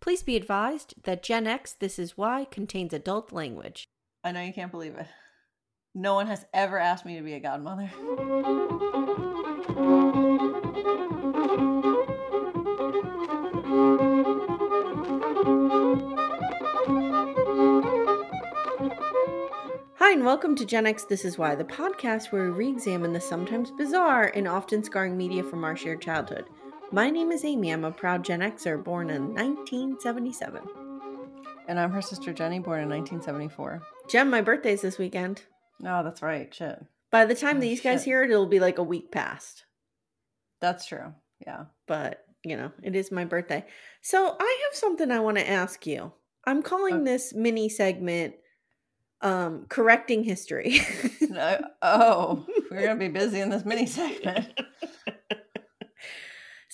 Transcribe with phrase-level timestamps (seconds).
[0.00, 3.84] Please be advised that Gen X This Is Why contains adult language.
[4.24, 5.06] I know you can't believe it.
[5.94, 7.90] No one has ever asked me to be a godmother.
[19.98, 23.12] Hi, and welcome to Gen X This Is Why, the podcast where we re examine
[23.12, 26.46] the sometimes bizarre and often scarring media from our shared childhood.
[26.92, 27.70] My name is Amy.
[27.70, 30.62] I'm a proud Gen Xer born in 1977.
[31.68, 33.82] And I'm her sister Jenny, born in 1974.
[34.08, 35.42] Jen, my birthday's this weekend.
[35.78, 36.52] No, that's right.
[36.52, 36.84] Shit.
[37.12, 39.64] By the time Oh, these guys hear it, it'll be like a week past.
[40.60, 41.14] That's true.
[41.46, 41.66] Yeah.
[41.86, 43.64] But, you know, it is my birthday.
[44.02, 46.12] So I have something I want to ask you.
[46.44, 47.04] I'm calling Okay.
[47.04, 48.34] this mini segment
[49.22, 50.80] um correcting history.
[51.30, 54.48] No, oh, we're going to be busy in this mini segment.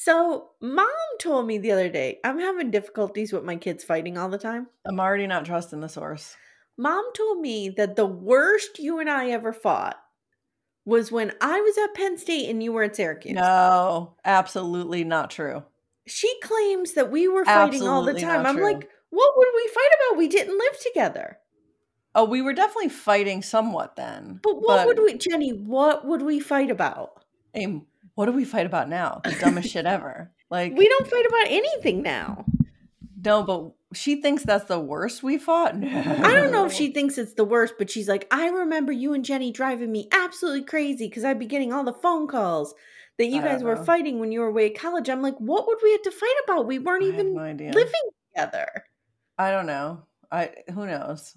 [0.07, 0.87] so mom
[1.19, 4.69] told me the other day, I'm having difficulties with my kids fighting all the time.
[4.87, 6.37] I'm already not trusting the source.
[6.79, 10.01] Mom told me that the worst you and I ever fought
[10.85, 13.35] was when I was at Penn State and you were at Syracuse.
[13.35, 15.65] No, absolutely not true.
[16.07, 18.47] She claims that we were fighting all the time.
[18.47, 18.65] I'm true.
[18.65, 20.19] like, what would we fight about?
[20.19, 21.39] We didn't live together.
[22.15, 24.39] Oh, we were definitely fighting somewhat then.
[24.41, 27.25] But what would we, Jenny, what would we fight about?
[27.55, 29.21] Aim, what do we fight about now?
[29.23, 30.33] The dumbest shit ever.
[30.49, 32.45] Like We don't fight about anything now.
[33.25, 35.77] no, but she thinks that's the worst we fought.
[35.77, 35.89] No,
[36.25, 39.13] I don't know if she thinks it's the worst, but she's like, I remember you
[39.13, 42.77] and Jenny driving me absolutely crazy because I'd be getting all the phone calls
[43.19, 45.09] that you I guys were fighting when you were away at college.
[45.09, 46.67] I'm like, what would we have to fight about?
[46.67, 48.85] We weren't I even no living together.
[49.37, 50.05] I don't know.
[50.31, 51.35] I who knows.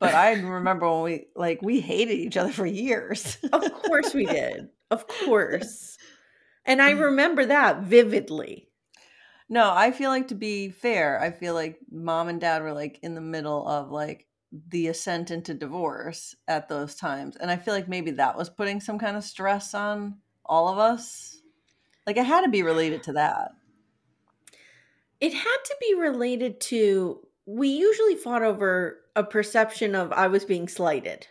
[0.00, 3.38] But I remember when we like we hated each other for years.
[3.52, 4.68] Of course we did.
[4.90, 5.96] Of course.
[6.64, 7.00] And I mm.
[7.00, 8.68] remember that vividly.
[9.48, 13.00] No, I feel like to be fair, I feel like mom and dad were like
[13.02, 14.26] in the middle of like
[14.68, 17.36] the ascent into divorce at those times.
[17.36, 20.78] And I feel like maybe that was putting some kind of stress on all of
[20.78, 21.40] us.
[22.06, 23.52] Like it had to be related to that.
[25.20, 30.44] It had to be related to we usually fought over a perception of I was
[30.44, 31.26] being slighted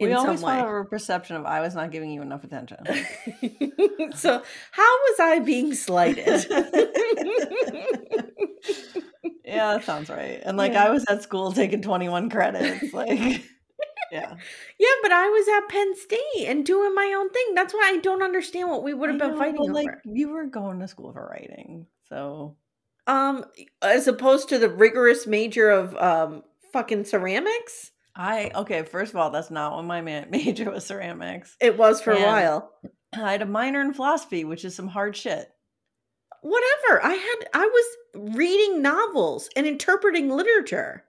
[0.00, 0.58] we always way.
[0.60, 2.78] a perception of I was not giving you enough attention.
[4.14, 6.26] so how was I being slighted?
[9.44, 10.40] yeah, that sounds right.
[10.44, 10.74] And like Yeah.
[10.74, 12.92] I was at school taking 21 credits.
[12.92, 13.18] Like
[14.10, 14.34] yeah.
[14.78, 17.54] yeah, but I was at Penn State and doing my own thing.
[17.54, 19.72] That's why I don't understand what we would have I been know, fighting over.
[19.72, 21.86] like you were going to school for writing.
[22.08, 22.56] So
[23.06, 23.44] um
[23.82, 27.90] as opposed to the rigorous major of um fucking ceramics.
[28.16, 31.56] I okay, first of all, that's not what my ma- major was ceramics.
[31.60, 32.70] It was for a while.
[33.12, 35.48] I had a minor in philosophy, which is some hard shit.
[36.42, 37.04] Whatever.
[37.04, 41.04] I had I was reading novels and interpreting literature.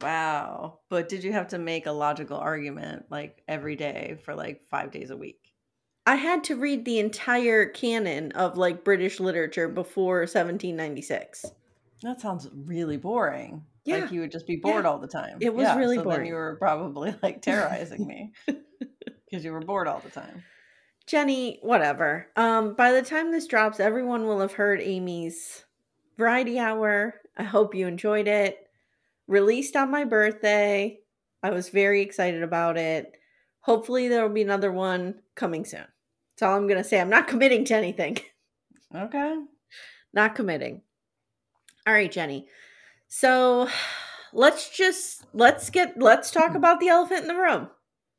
[0.00, 0.80] Wow.
[0.88, 4.90] But did you have to make a logical argument like every day for like 5
[4.90, 5.38] days a week?
[6.06, 11.46] I had to read the entire canon of like British literature before 1796.
[12.02, 13.64] That sounds really boring.
[13.84, 13.96] Yeah.
[13.98, 15.38] Like you would just be bored all the time.
[15.40, 16.26] It was really so Then boring.
[16.28, 18.32] you were probably like terrorizing me
[19.30, 20.44] because you were bored all the time.
[21.06, 22.28] Jenny, whatever.
[22.36, 25.64] Um, by the time this drops, everyone will have heard Amy's
[26.16, 27.14] variety hour.
[27.36, 28.58] I hope you enjoyed it.
[29.26, 31.00] Released on my birthday.
[31.42, 33.16] I was very excited about it.
[33.60, 35.84] Hopefully, there will be another one coming soon.
[36.34, 37.00] That's all I'm going to say.
[37.00, 38.18] I'm not committing to anything.
[38.94, 39.36] Okay.
[40.12, 40.82] not committing.
[41.86, 42.46] All right, Jenny.
[43.14, 43.68] So
[44.32, 46.56] let's just let's get let's talk hmm.
[46.56, 47.68] about the elephant in the room.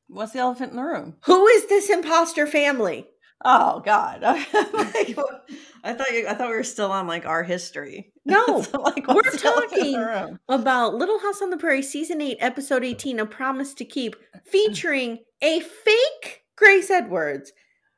[0.07, 1.16] What's the elephant in the room?
[1.25, 3.07] Who is this imposter family?
[3.44, 4.19] Oh God!
[4.24, 8.12] I thought you, I thought we were still on like our history.
[8.25, 11.81] No, So, like, we're what's the elephant in talking about Little House on the Prairie
[11.81, 17.51] season 8 episode 18 A Promise to Keep featuring a fake Grace Edwards,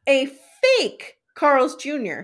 [0.08, 0.28] a
[0.80, 2.22] fake Carl's Jr.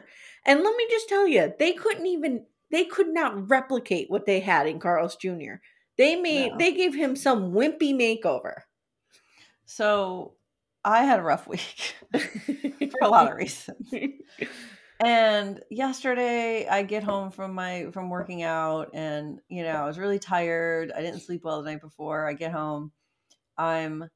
[0.48, 4.40] And let me just tell you, they couldn't even they could not replicate what they
[4.40, 5.56] had in Carl's Jr.
[5.98, 6.58] They made No.
[6.58, 8.62] they gave him some wimpy makeover.
[9.66, 10.34] So
[10.84, 13.94] I had a rough week for a lot of reasons.
[15.04, 19.98] And yesterday I get home from my from working out and you know, I was
[19.98, 20.92] really tired.
[20.92, 22.28] I didn't sleep well the night before.
[22.28, 22.92] I get home.
[23.58, 24.08] I'm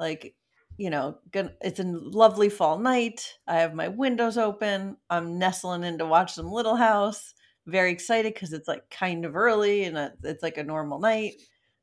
[0.00, 0.34] like,
[0.78, 3.34] you know, gonna, it's a lovely fall night.
[3.46, 4.96] I have my windows open.
[5.08, 7.32] I'm nestling in to watch some Little House.
[7.66, 11.34] Very excited because it's like kind of early and it's like a normal night.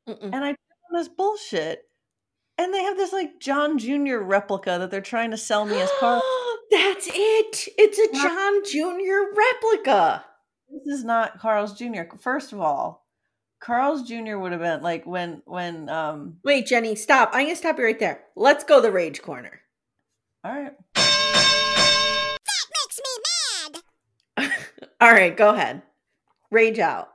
[0.08, 0.30] Mm-mm.
[0.32, 0.58] And I put
[0.90, 1.82] on this bullshit.
[2.56, 4.18] And they have this like John Jr.
[4.18, 6.22] replica that they're trying to sell me as Carl.
[6.70, 7.68] That's it.
[7.76, 9.36] It's a John Jr.
[9.36, 10.24] replica.
[10.70, 12.02] this is not Carl's Jr.
[12.20, 13.04] First of all,
[13.60, 14.36] Carl's Jr.
[14.36, 17.30] would have been like when when um Wait, Jenny, stop.
[17.32, 18.22] I'm gonna stop you right there.
[18.36, 19.60] Let's go the rage corner.
[20.44, 20.72] all right.
[25.04, 25.82] All right, go ahead.
[26.50, 27.10] Rage out.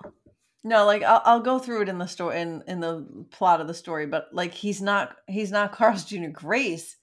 [0.64, 3.68] No, like I'll, I'll go through it in the story in in the plot of
[3.68, 6.28] the story, but like he's not he's not Carl's Jr.
[6.28, 6.98] Grace.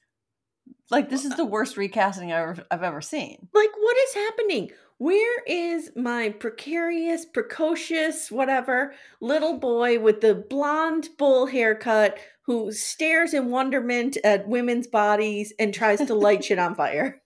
[0.89, 3.49] Like this is the worst recasting I've ever, I've ever seen.
[3.53, 4.71] Like, what is happening?
[4.99, 13.35] Where is my precarious, precocious, whatever little boy with the blonde bull haircut who stares
[13.35, 17.21] in wonderment at women's bodies and tries to light shit on fire?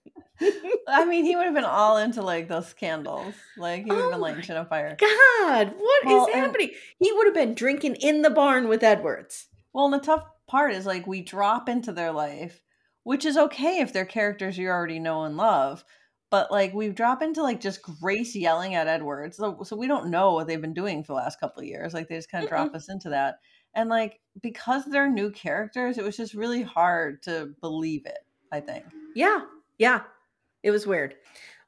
[0.87, 3.33] I mean, he would have been all into like those candles.
[3.57, 4.97] Like he would have Oh been lighting shit on fire.
[4.99, 6.71] God, what is Well, and- happening?
[6.99, 9.47] He would have been drinking in the barn with Edwards.
[9.73, 12.61] Well, and the tough part is like we drop into their life,
[13.03, 15.83] which is okay if they're characters you already know and love.
[16.29, 20.09] But like we drop into like just Grace yelling at Edwards, so so we don't
[20.09, 21.93] know what they've been doing for the last couple of years.
[21.93, 23.39] Like they just kind of drop us into that,
[23.75, 28.19] and like because they're new characters, it was just really hard to believe it.
[28.49, 28.85] I think.
[29.13, 29.41] Yeah,
[29.77, 30.01] yeah.
[30.63, 31.15] It was weird.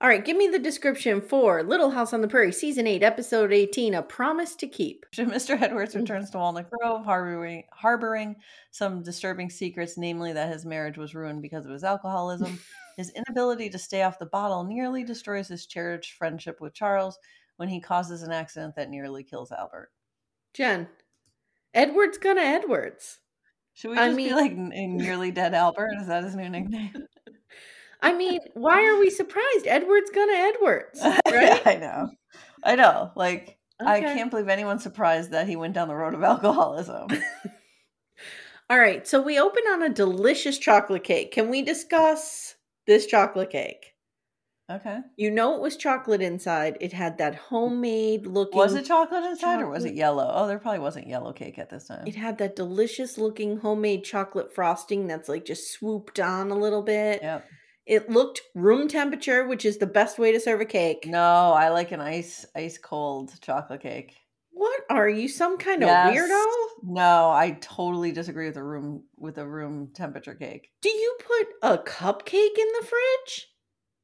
[0.02, 3.54] All right, give me the description for Little House on the Prairie, Season 8, Episode
[3.54, 5.06] 18 A Promise to Keep.
[5.16, 5.60] Mr.
[5.60, 6.02] Edwards mm.
[6.02, 8.36] returns to Walnut Grove, harboring, harboring
[8.72, 12.60] some disturbing secrets, namely that his marriage was ruined because of his alcoholism.
[12.98, 17.18] his inability to stay off the bottle nearly destroys his cherished friendship with Charles
[17.56, 19.90] when he causes an accident that nearly kills Albert.
[20.54, 20.88] Jen,
[21.74, 23.20] Edwards gonna Edwards.
[23.74, 25.94] Should we I just mean- be like nearly dead Albert?
[26.02, 27.08] Is that his new nickname?
[28.04, 29.66] I mean, why are we surprised?
[29.66, 31.66] Edwards gonna Edwards, right?
[31.66, 32.10] I know.
[32.64, 33.12] I know.
[33.16, 37.08] Like, I can't believe anyone's surprised that he went down the road of alcoholism.
[38.70, 41.32] All right, so we open on a delicious chocolate cake.
[41.32, 42.56] Can we discuss
[42.88, 43.94] this chocolate cake?
[44.72, 45.00] okay.
[45.18, 46.78] You know it was chocolate inside.
[46.82, 48.58] It had that homemade looking.
[48.58, 50.32] Was it chocolate inside or was it yellow?
[50.34, 52.08] Oh, there probably wasn't yellow cake at this time.
[52.08, 56.82] It had that delicious looking homemade chocolate frosting that's like just swooped on a little
[56.82, 57.22] bit.
[57.22, 57.46] Yep.
[57.86, 61.06] It looked room temperature, which is the best way to serve a cake.
[61.06, 64.16] No, I like an ice ice cold chocolate cake.
[64.52, 66.46] What are you, some kind of weirdo?
[66.84, 70.70] No, I totally disagree with a room with a room temperature cake.
[70.82, 73.48] Do you put a cupcake in the fridge?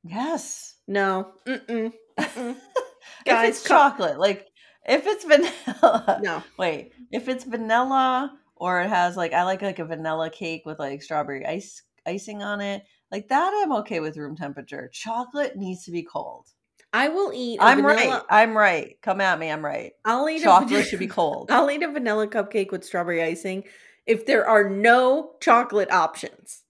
[0.03, 0.75] Yes.
[0.87, 1.33] No.
[1.47, 1.93] Mm-mm.
[2.19, 2.55] Mm-mm.
[2.57, 4.47] if Guys, it's co- chocolate, like
[4.85, 6.19] if it's vanilla.
[6.23, 6.43] No.
[6.57, 10.79] Wait, if it's vanilla or it has like I like like a vanilla cake with
[10.79, 12.83] like strawberry ice icing on it.
[13.11, 14.89] Like that I'm okay with room temperature.
[14.93, 16.47] Chocolate needs to be cold.
[16.91, 17.59] I will eat.
[17.61, 18.21] I'm right.
[18.29, 18.97] I'm right.
[19.01, 19.51] Come at me.
[19.51, 19.93] I'm right.
[20.05, 21.49] I'll eat Chocolate should be cold.
[21.51, 23.63] I'll eat a vanilla cupcake with strawberry icing
[24.07, 26.63] if there are no chocolate options.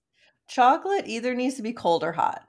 [0.48, 2.44] Chocolate either needs to be cold or hot.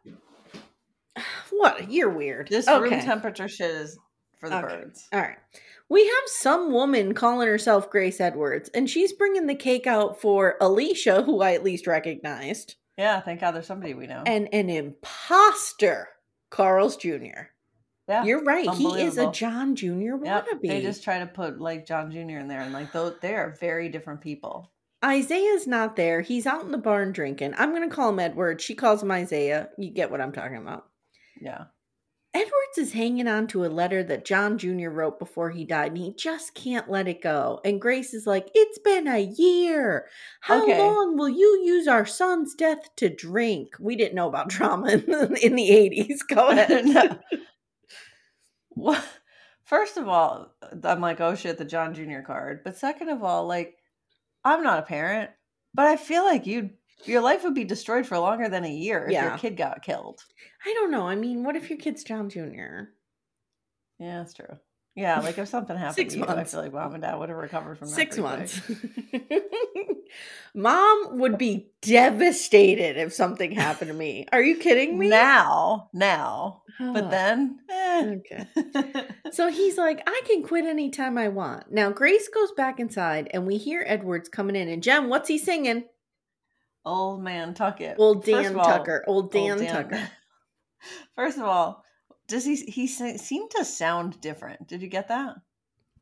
[1.51, 1.91] What?
[1.91, 2.49] You're weird.
[2.49, 2.81] This okay.
[2.81, 3.99] room temperature shit is
[4.39, 4.77] for the Okay.
[4.77, 5.07] birds.
[5.13, 5.37] All right.
[5.91, 10.57] We have some woman calling herself Grace Edwards, and she's bringing the cake out for
[10.61, 14.23] Alicia, who I at least recognized, Yeah, thank God there's somebody we know.
[14.27, 16.09] and an imposter,
[16.51, 17.49] Carl's Jr.
[18.07, 18.69] yeah, You're right.
[18.75, 19.33] He is a.
[19.33, 19.87] John Jr.
[19.89, 20.69] Yep, wannabe.
[20.69, 22.19] they just try to put like John Jr.
[22.19, 24.71] in there, and like those, they are very different people.
[25.03, 26.21] Isaiah's not there.
[26.21, 27.55] He's out in the barn drinking.
[27.57, 28.61] I'm going to call him Edward.
[28.61, 29.71] She calls him Isaiah.
[29.79, 30.85] You get what I'm talking about.
[31.41, 31.65] Yeah,
[32.33, 34.89] Edwards is hanging on to a letter that John Jr.
[34.89, 37.61] wrote before he died, and he just can't let it go.
[37.65, 40.07] And Grace is like, It's been a year.
[40.41, 40.79] How Okay.
[40.79, 43.75] long will you use our son's death to drink?
[43.81, 46.19] We didn't know about trauma in the, in the 80s.
[46.29, 46.85] Go ahead.
[46.87, 47.19] No.
[48.77, 49.03] Well,
[49.65, 52.21] first of all, I'm like, oh shit, the John Jr.
[52.25, 52.63] card.
[52.65, 53.77] But second of all, like,
[54.45, 55.31] I'm not a parent,
[55.75, 56.71] but I feel like you'd
[57.05, 59.29] Your life would be destroyed for longer than a year if Yeah.
[59.31, 60.21] your kid got killed.
[60.65, 61.07] I don't know.
[61.09, 62.91] I mean, what if your kid's John Jr.?
[63.99, 64.59] Yeah, that's true.
[64.97, 67.29] Yeah, like if something happened Six to you, I feel like mom and dad would
[67.29, 67.95] have recovered from that.
[67.95, 68.61] Six months.
[70.55, 74.27] Mom would be devastated if something happened to me.
[74.33, 75.09] Are you kidding me?
[75.09, 76.93] Now, now, Huh.
[76.93, 78.17] but then, eh.
[78.19, 78.47] Okay.
[79.33, 81.71] So he's like, I can quit anytime I want.
[81.71, 84.69] Now Grace goes back inside and we hear Edwards coming in.
[84.69, 85.85] And Jen, what's he singing?
[86.85, 87.97] Old man Tuckett.
[87.99, 89.05] Old Dan all, Tucker.
[89.07, 90.09] Old Dan, old Tucker.
[91.15, 91.85] First of all,
[92.29, 94.67] does he he se- seemed to sound different?
[94.69, 95.37] Did you get that?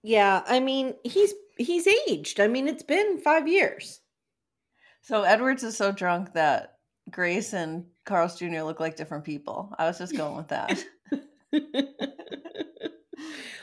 [0.02, 2.40] Yeah, I mean, he's he's aged.
[2.40, 4.00] I mean, it's been five years.
[5.02, 6.78] So Edwards is so drunk that
[7.11, 8.62] Grace and Carl's Jr.
[8.62, 9.73] look like different people.
[9.78, 10.85] I was just going with that.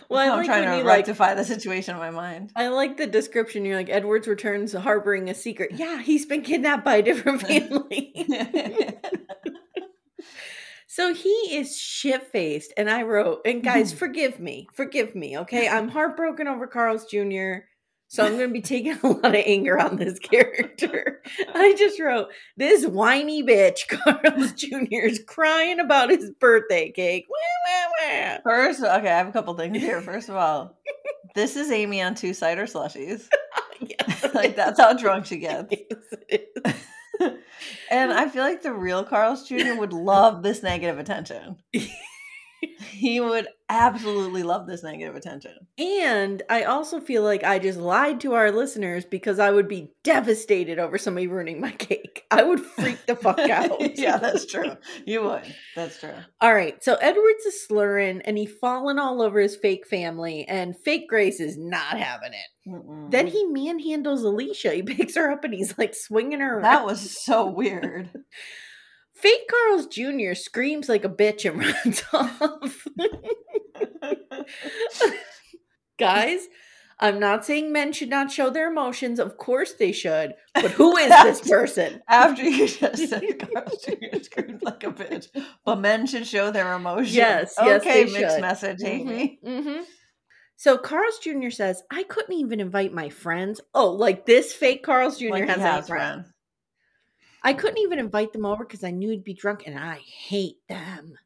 [0.09, 2.51] well, I I'm like trying to you like rectify the situation in my mind.
[2.55, 3.65] I like the description.
[3.65, 5.71] You're like Edwards returns harboring a secret.
[5.73, 8.99] Yeah, he's been kidnapped by a different family.
[10.87, 15.67] so he is shit faced, and I wrote, and guys, forgive me, forgive me, okay?
[15.67, 17.65] I'm heartbroken over Carl's Jr.
[18.07, 21.21] So I'm going to be taking a lot of anger on this character.
[21.53, 25.05] I just wrote, this whiny bitch, Carl's Jr.
[25.05, 27.25] is crying about his birthday cake.
[27.29, 28.37] Wah, wah, wah.
[28.43, 30.01] First, okay, I have a couple things here.
[30.03, 30.77] First of all,
[31.33, 33.27] this is Amy on two cider slushies.
[33.81, 35.67] Yes, like that's how drunk she gets.
[35.69, 36.73] Yes, it is.
[37.91, 39.75] And I feel like the real Carl's Jr.
[39.77, 41.57] would love this negative attention.
[42.91, 45.53] He would absolutely love this negative attention.
[45.77, 49.91] And I also feel like I just lied to our listeners because I would be
[50.03, 52.23] devastated over somebody ruining my cake.
[52.29, 53.97] I would freak the fuck out.
[53.97, 54.77] yeah, that's true.
[55.05, 55.55] You would.
[55.75, 56.13] That's true.
[56.41, 56.83] All right.
[56.83, 61.39] So Edwards is slurring and he falling all over his fake family, and fake Grace
[61.39, 62.69] is not having it.
[62.69, 63.09] Mm-mm.
[63.11, 64.73] Then he manhandles Alicia.
[64.73, 66.63] He picks her up and he's like swinging her around.
[66.63, 68.09] that was so weird.
[69.15, 70.33] Fake Carl's Jr.
[70.33, 72.85] screams like a bitch and runs off.
[75.97, 76.47] Guys,
[76.99, 79.19] I'm not saying men should not show their emotions.
[79.19, 80.33] Of course they should.
[80.53, 82.01] But who is this person?
[82.09, 84.21] After you just said Carl's Jr.
[84.21, 85.27] screamed like a bitch,
[85.65, 87.15] but men should show their emotions.
[87.15, 88.41] Yes, okay, mixed should.
[88.41, 89.39] message, Amy.
[89.45, 89.83] Mhm, mhm.
[90.57, 91.49] So Carl's Jr.
[91.49, 93.59] says, I couldn't even invite my friends.
[93.73, 95.29] Oh, like this fake Carl's Jr.
[95.31, 96.23] Like has, has friends.
[96.27, 96.31] friends.
[97.45, 100.67] I couldn't even invite them over because I knew he'd be drunk and I hate
[100.67, 101.17] them.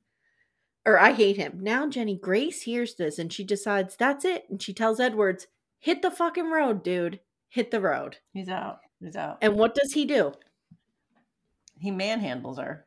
[0.85, 1.59] Or I hate him.
[1.61, 4.45] Now Jenny Grace hears this and she decides that's it.
[4.49, 5.47] And she tells Edwards,
[5.79, 7.19] hit the fucking road, dude.
[7.47, 8.17] Hit the road.
[8.33, 8.79] He's out.
[8.99, 9.39] He's out.
[9.41, 10.33] And what does he do?
[11.79, 12.85] he manhandles her.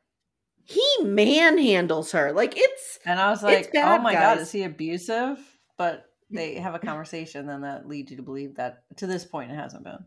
[0.65, 2.33] He manhandles her.
[2.33, 5.39] Like it's And I was like, oh bad, oh my God, is he abusive?
[5.77, 9.51] But they have a conversation then that leads you to believe that to this point
[9.51, 10.05] it hasn't been.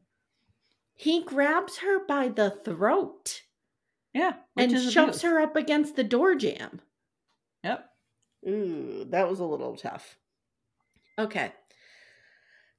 [0.95, 3.41] He grabs her by the throat
[4.13, 4.33] Yeah.
[4.53, 5.21] Which and is shoves abuse.
[5.23, 6.81] her up against the door jam.
[7.63, 7.85] Yep.
[8.47, 10.17] Ooh, that was a little tough.
[11.17, 11.51] Okay.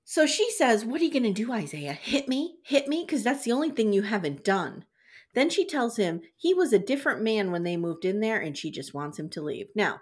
[0.04, 1.92] So she says, What are you going to do, Isaiah?
[1.92, 2.56] Hit me?
[2.64, 3.04] Hit me?
[3.04, 4.84] Because that's the only thing you haven't done.
[5.34, 8.56] Then she tells him he was a different man when they moved in there and
[8.56, 9.66] she just wants him to leave.
[9.74, 10.00] Now,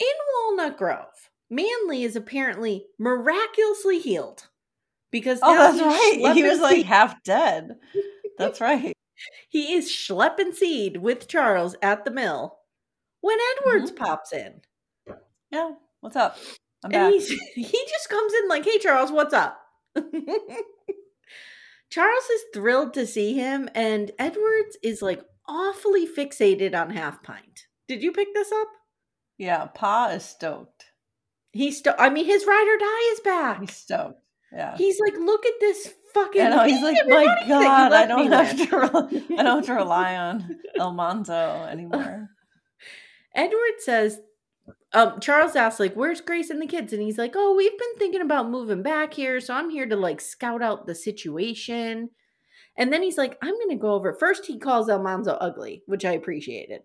[0.00, 4.48] in Walnut Grove, Manly is apparently miraculously healed.
[5.10, 6.34] Because Oh, that's right.
[6.34, 7.76] He was like seed- half dead.
[8.38, 8.92] That's right.
[9.48, 12.58] he is schlepping seed with Charles at the mill
[13.20, 14.04] when Edwards mm-hmm.
[14.04, 14.60] pops in.
[15.50, 15.72] Yeah.
[16.00, 16.36] What's up?
[16.84, 17.28] I'm and back.
[17.54, 19.60] he just comes in like, "Hey, Charles, what's up?"
[21.90, 27.66] Charles is thrilled to see him, and Edwards is like awfully fixated on Half Pint.
[27.88, 28.68] Did you pick this up?
[29.38, 29.66] Yeah.
[29.66, 30.84] Pa is stoked.
[31.52, 33.60] He's, sto- I mean, his ride or die is back.
[33.60, 34.20] He's stoked.
[34.52, 34.76] Yeah.
[34.76, 36.64] He's like, "Look at this fucking." I know.
[36.64, 37.44] He's like, my even anything.
[37.44, 38.76] He God, I don't have with." to.
[38.76, 42.30] Rely, I don't have to rely on Almanzo anymore.
[43.34, 44.20] Edward says,
[44.92, 46.92] um, Charles asks, like, where's Grace and the kids?
[46.92, 49.40] And he's like, oh, we've been thinking about moving back here.
[49.40, 52.10] So I'm here to like scout out the situation.
[52.76, 54.14] And then he's like, I'm going to go over.
[54.14, 56.82] First, he calls Almanzo ugly, which I appreciated.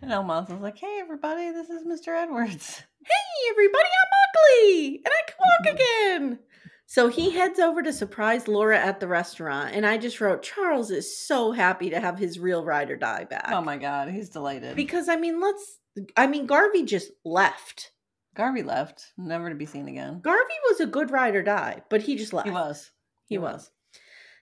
[0.00, 2.08] And Almanzo's like, hey, everybody, this is Mr.
[2.08, 2.82] Edwards.
[3.04, 5.74] Hey, everybody, I'm ugly and I can walk
[6.20, 6.38] again.
[6.86, 9.74] So he heads over to surprise Laura at the restaurant.
[9.74, 13.24] And I just wrote, Charles is so happy to have his real ride or die
[13.24, 13.48] back.
[13.50, 14.76] Oh my God, he's delighted.
[14.76, 15.78] Because, I mean, let's,
[16.16, 17.90] I mean, Garvey just left.
[18.36, 20.20] Garvey left, never to be seen again.
[20.20, 22.46] Garvey was a good ride or die, but he just left.
[22.46, 22.92] He was.
[23.26, 23.72] He was.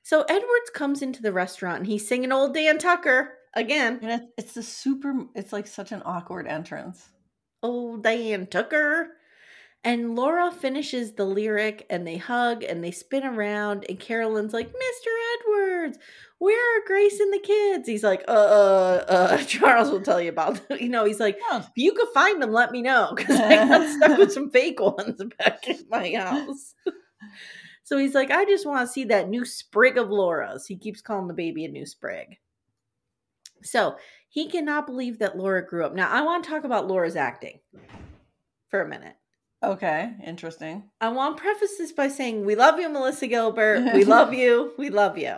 [0.03, 3.99] So Edwards comes into the restaurant and he's singing old Dan Tucker again.
[4.02, 7.09] And it's, it's the super, it's like such an awkward entrance.
[7.62, 9.09] Old Dan Tucker.
[9.83, 13.87] And Laura finishes the lyric and they hug and they spin around.
[13.88, 15.09] And Carolyn's like, Mr.
[15.35, 15.99] Edwards,
[16.38, 17.88] where are Grace and the kids?
[17.88, 20.78] He's like, uh, uh, uh Charles will tell you about them.
[20.80, 23.14] You know, he's like, Oh, if you could find them, let me know.
[23.16, 26.75] Because I got stuck with some fake ones back in my house.
[27.83, 30.66] so he's like, I just want to see that new sprig of Laura's.
[30.66, 32.37] He keeps calling the baby a new sprig.
[33.62, 33.97] So
[34.29, 35.95] he cannot believe that Laura grew up.
[35.95, 37.61] Now, I want to talk about Laura's acting
[38.69, 39.17] for a minute.
[39.62, 40.85] okay, interesting.
[41.00, 43.93] I want to preface this by saying, We love you, Melissa Gilbert.
[43.95, 44.73] We love you.
[44.79, 45.37] We love you.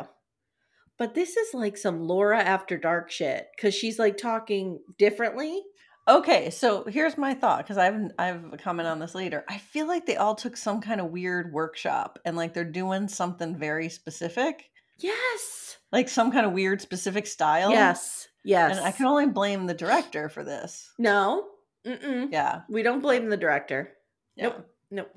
[0.98, 5.62] But this is like some Laura after dark shit because she's like talking differently.
[6.06, 9.44] Okay, so here's my thought because I've I've a comment on this later.
[9.48, 13.08] I feel like they all took some kind of weird workshop and like they're doing
[13.08, 14.70] something very specific,
[15.02, 15.76] Yes.
[15.92, 17.70] like some kind of weird specific style.
[17.70, 18.28] Yes.
[18.44, 18.76] Yes.
[18.78, 20.90] and I can only blame the director for this.
[20.98, 21.46] No.
[21.86, 22.28] Mm-mm.
[22.32, 23.92] Yeah, We don't blame the director.
[24.36, 24.44] yeah.
[24.44, 24.66] Nope.
[24.90, 25.10] Nope.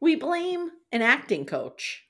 [0.00, 2.04] We blame an acting coach.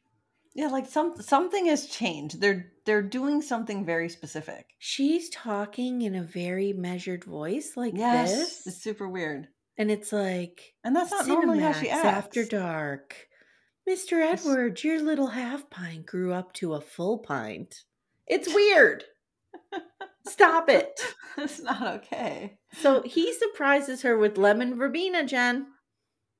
[0.54, 2.40] Yeah, like some something has changed.
[2.40, 4.66] They're they're doing something very specific.
[4.78, 8.66] She's talking in a very measured voice like Yes, this.
[8.66, 9.46] it's super weird,
[9.78, 12.04] and it's like and that's not normally how she acts.
[12.04, 13.27] after dark.
[13.88, 14.20] Mr.
[14.20, 17.84] Edward, your little half pint grew up to a full pint.
[18.26, 19.04] It's weird.
[20.26, 21.00] Stop it.
[21.38, 22.58] it's not okay.
[22.74, 25.68] So he surprises her with lemon verbena, Jen.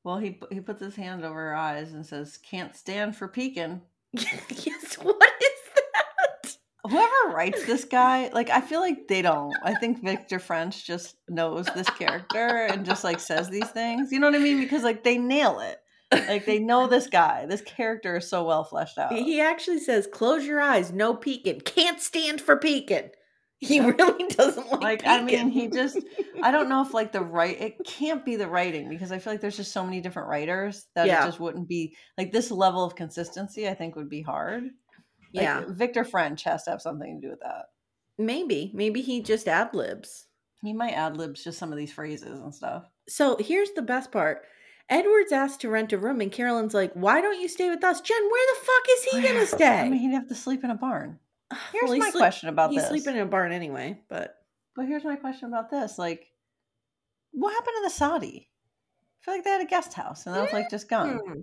[0.05, 3.81] Well, he he puts his hand over her eyes and says, "Can't stand for peeking."
[4.13, 6.57] yes, what is that?
[6.87, 9.55] Whoever writes this guy, like I feel like they don't.
[9.63, 14.13] I think Victor French just knows this character and just like says these things.
[14.13, 14.61] You know what I mean?
[14.61, 15.79] Because like they nail it.
[16.11, 17.45] Like they know this guy.
[17.47, 19.13] This character is so well fleshed out.
[19.13, 21.61] He actually says, close your eyes, no peeking.
[21.61, 23.11] Can't stand for peeking.
[23.61, 25.99] He really doesn't like, like I mean, he just
[26.43, 29.33] I don't know if like the right it can't be the writing because I feel
[29.33, 31.25] like there's just so many different writers that Yeah.
[31.25, 33.69] it just wouldn't be like this level of consistency.
[33.69, 34.63] I think would be hard.
[35.35, 37.67] Like, yeah, Victor French has to have something to do with that.
[38.17, 38.71] maybe.
[38.75, 40.27] Maybe he just ad libs.
[40.63, 42.85] He might ad libs just some of these phrases and stuff.
[43.09, 44.43] So here's the best part.
[44.91, 48.01] Edward's asked to rent a room, and Carolyn's like, "Why don't you stay with us,
[48.01, 48.23] Jen?
[48.31, 50.75] Where the fuck is he gonna stay?" I mean, he'd have to sleep in a
[50.75, 51.19] barn.
[51.73, 52.89] Here's Well, my sleep- question about He's this.
[52.89, 54.37] sleeping in a barn anyway, but
[54.77, 56.27] But here's my question about this: like,
[57.33, 58.49] what happened to the soddy?
[59.21, 61.19] I feel like they had a guest house and that was like just gone.
[61.19, 61.41] Hmm.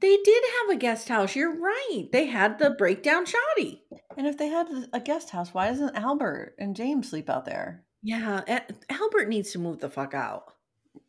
[0.00, 1.34] they did have a guest house.
[1.36, 2.08] You're right.
[2.12, 3.82] They had the breakdown shoddy.
[4.16, 7.84] And if they had a guest house, why doesn't Albert and James sleep out there?
[8.02, 8.42] Yeah,
[8.88, 10.52] Albert needs to move the fuck out.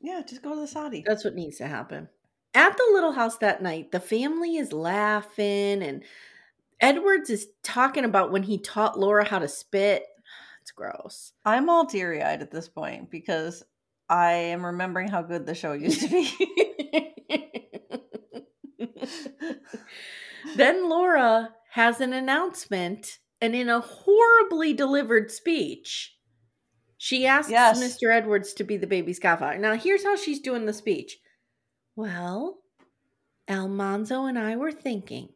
[0.07, 1.03] Yeah, just go to the soddy.
[1.05, 2.07] That's what needs to happen.
[2.53, 6.01] At the little house that night, the family is laughing and
[6.79, 10.03] Edwards is talking about when he taught Laura how to spit.
[10.61, 11.31] It's gross.
[11.45, 13.63] I'm all teary eyed at this point because
[14.09, 16.29] I am remembering how good the show used to be.
[20.57, 26.16] then Laura has an announcement, and in a horribly delivered speech,
[27.07, 27.81] she asks Yes.
[27.81, 28.13] Mr.
[28.13, 29.57] Edwards to be the baby's godfather.
[29.57, 31.17] Now, here's how she's doing the speech.
[31.95, 32.57] Well,
[33.47, 35.29] Almanzo and I were thinking,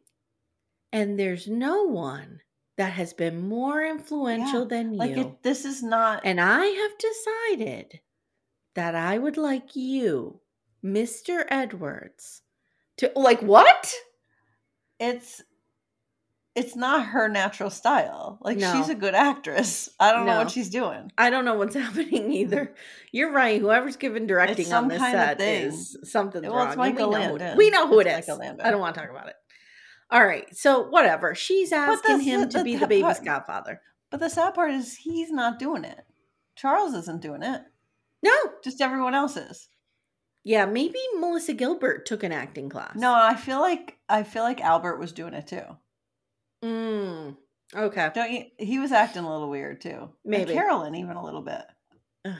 [0.92, 2.40] and there's no one
[2.76, 5.22] that has been more influential Yeah, than like, you.
[5.22, 6.20] it, this is not.
[6.26, 8.00] And I have decided
[8.74, 10.42] that I would like you,
[10.84, 11.46] Mr.
[11.48, 12.42] Edwards,
[12.98, 13.90] to like what?
[15.00, 15.42] it's
[16.54, 18.38] it's not her natural style.
[18.42, 18.72] Like No.
[18.74, 19.88] she's a good actress.
[19.98, 21.10] I don't know what she's doing.
[21.16, 22.74] I don't know what's happening either.
[23.10, 23.60] You're right.
[23.60, 26.68] Whoever's given directing on this set is something Well, wrong.
[26.68, 27.56] it's we know who-.
[27.56, 28.38] We know who it It's is.
[28.38, 29.34] Michael I don't want to talk about it.
[30.10, 30.46] All right.
[30.54, 31.34] So whatever.
[31.34, 33.80] She's asking him the- to the be the part- baby's godfather.
[34.10, 36.04] But the sad part is he's not doing it.
[36.54, 37.62] Charles isn't doing it.
[38.22, 38.34] No.
[38.62, 39.68] Just everyone else is.
[40.44, 42.94] Yeah, maybe Melissa Gilbert took an acting class.
[42.96, 45.62] No, I feel like I feel like Albert was doing it too.
[46.64, 47.36] Mm,
[47.74, 48.10] okay.
[48.14, 48.44] Don't you?
[48.58, 49.90] He was acting a little weird too.
[49.90, 50.52] And Maybe.
[50.52, 51.62] Carolyn even a little bit.
[52.24, 52.34] Ugh.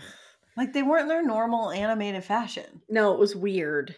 [0.56, 2.82] Like they weren't in their normal animated fashion.
[2.88, 3.96] No, it was weird.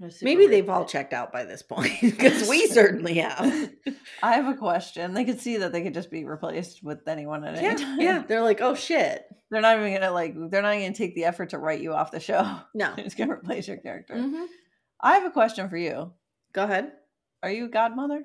[0.00, 0.52] It was Maybe weird.
[0.52, 3.70] they've all checked out by this point because we certainly have.
[4.22, 5.14] I have a question.
[5.14, 8.00] They could see that they could just be replaced with anyone at Yeah, any time.
[8.00, 8.22] yeah.
[8.26, 9.24] They're like, oh shit.
[9.50, 10.34] They're not even gonna like.
[10.50, 12.58] They're not gonna take the effort to write you off the show.
[12.74, 12.92] No.
[12.96, 14.14] They're gonna replace your character.
[14.14, 14.46] Mhm.
[15.00, 16.12] I have a question for you.
[16.54, 16.90] Go ahead.
[17.42, 18.24] Are you a godmother?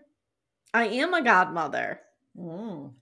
[0.74, 2.00] I am a godmother.
[2.38, 2.94] Mm,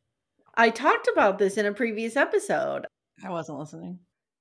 [0.55, 2.85] I talked about this in a previous episode.
[3.23, 3.99] I wasn't listening.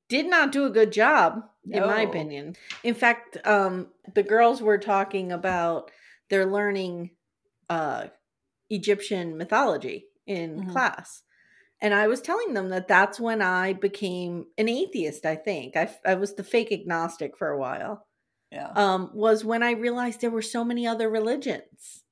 [0.08, 2.54] Did not do a good job, in my opinion.
[2.84, 5.90] In fact, um, the girls were talking about
[6.30, 7.10] they're learning
[7.68, 8.06] uh,
[8.70, 10.72] Egyptian mythology in Mhm.
[10.72, 11.22] class.
[11.80, 15.76] And I was telling them that that's when I became an atheist, I think.
[15.76, 18.06] I, I was the fake agnostic for a while.
[18.52, 18.70] Yeah.
[18.76, 22.04] Um, was when I realized there were so many other religions.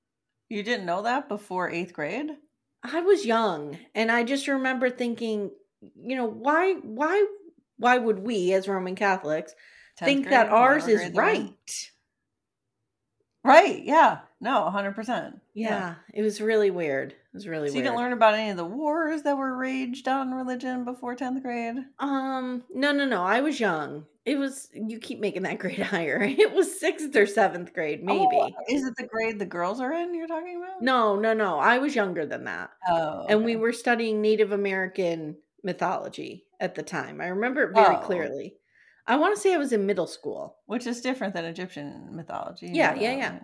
[0.54, 2.30] You didn't know that before eighth grade?
[2.82, 7.26] I was young and I just remember thinking, you know, why why
[7.78, 9.54] why would we as Roman Catholics
[10.00, 11.90] 10th think that ours is grade right?
[13.42, 13.82] Right.
[13.82, 14.20] Yeah.
[14.40, 15.40] No, 100%.
[15.54, 17.12] Yeah, it was really weird.
[17.12, 20.08] It was really So you didn't learn about any of the wars that were raged
[20.08, 21.76] on religion before 10th grade?
[21.98, 23.22] Um, no, no, no.
[23.22, 24.06] I was young.
[24.26, 26.22] It was you keep making that grade higher.
[26.22, 28.26] It was sixth or seventh grade, oh, maybe.
[28.32, 30.80] Oh, is it the grade the girls are in you're talking about?
[30.82, 31.58] No, no, no.
[31.58, 32.70] I was younger than that.
[32.88, 33.26] Oh.
[33.28, 37.20] And we were studying Native American mythology at the time.
[37.20, 38.00] I remember it very Oh.
[38.00, 38.54] clearly.
[39.06, 40.56] I want to say I was in middle school.
[40.66, 42.70] Which is different than Egyptian mythology.
[42.72, 43.38] Yeah, yeah, yeah.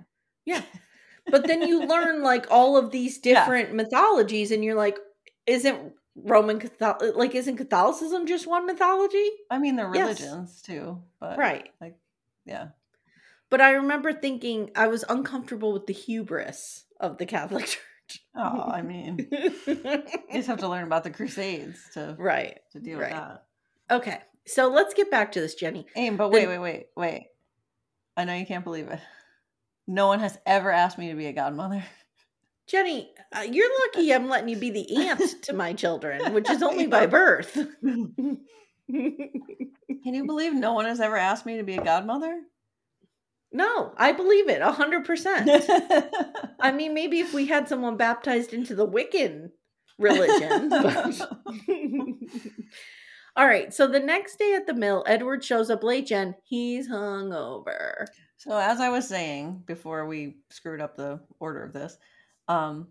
[0.47, 0.63] Yeah.
[1.31, 3.41] But then you learn like all of these Yeah.
[3.45, 4.97] different mythologies and you're like,
[5.47, 9.29] isn't Roman Catholic like isn't Catholicism just one mythology?
[9.51, 10.21] I mean, they're Yes.
[10.21, 11.71] religions too, but Right.
[11.81, 11.97] like,
[12.45, 12.69] yeah.
[13.49, 17.65] But I remember thinking I was uncomfortable with the hubris of the Catholic
[18.09, 18.25] Church.
[18.35, 22.59] Oh, I mean, you just have to learn about the Crusades to right.
[22.73, 23.13] to deal right.
[23.13, 23.45] with that.
[23.97, 24.19] Okay.
[24.47, 25.87] So let's get back to this, Jenny.
[25.97, 27.27] Aim, but The- wait, wait, wait, wait.
[28.17, 29.01] I know you can't believe it.
[29.87, 31.85] No one has ever asked me to be a godmother.
[32.71, 36.63] Jenny, uh, you're lucky I'm letting you be the aunt to my children, which is
[36.63, 37.53] only by birth.
[37.83, 38.39] Can
[40.05, 42.41] you believe no one has ever asked me to be a godmother?
[43.53, 45.51] no, I believe it a hundred percent.
[46.61, 49.51] I mean, maybe if we had someone baptized into the Wiccan
[49.99, 50.69] religion.
[50.69, 51.21] but-
[53.37, 53.75] All right.
[53.75, 56.37] So the next day at the mill, Edward shows up late, Jen.
[56.45, 58.07] He's hungover.
[58.37, 61.97] So as I was saying before we screwed up the order of this,
[62.51, 62.89] um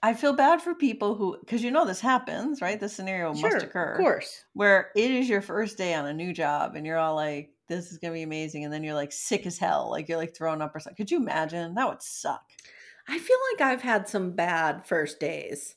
[0.00, 2.78] I feel bad for people who because you know this happens, right?
[2.78, 3.92] This scenario must occur.
[3.92, 4.44] Of course.
[4.52, 7.90] Where it is your first day on a new job and you're all like, this
[7.90, 10.62] is gonna be amazing, and then you're like sick as hell, like you're like throwing
[10.62, 10.96] up or something.
[10.96, 11.74] Could you imagine?
[11.74, 12.44] That would suck.
[13.08, 15.74] I feel like I've had some bad first days.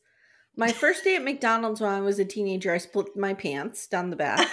[0.56, 4.10] My first day at McDonald's when I was a teenager, I split my pants down
[4.10, 4.48] the back.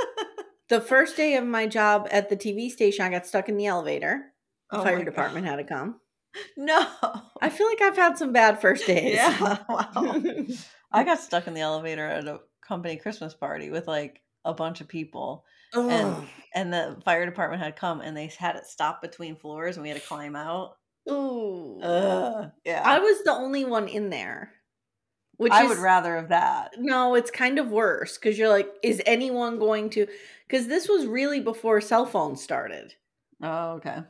[0.68, 3.66] the first day of my job at the TV station, I got stuck in the
[3.66, 4.32] elevator.
[4.70, 6.00] The Oh fire department had to come.
[6.56, 6.86] no.
[7.40, 9.14] I feel like I've had some bad first days.
[9.16, 9.58] Yeah.
[9.68, 10.22] Wow.
[10.94, 14.80] I got stuck in the elevator at a company Christmas party with like a bunch
[14.80, 15.44] of people.
[15.72, 16.24] and Ugh.
[16.54, 19.88] and the fire department had come and they had it stop between floors and we
[19.88, 20.76] had to climb out.
[21.10, 21.80] Ooh.
[21.82, 24.52] Ugh, yeah, I was the only one in there.
[25.38, 26.72] Which I is, would rather have that.
[26.78, 30.06] No, it's kind of worse because you're like, is anyone going to?
[30.46, 32.94] Because this was really before cell phones started.
[33.42, 34.02] Oh, okay.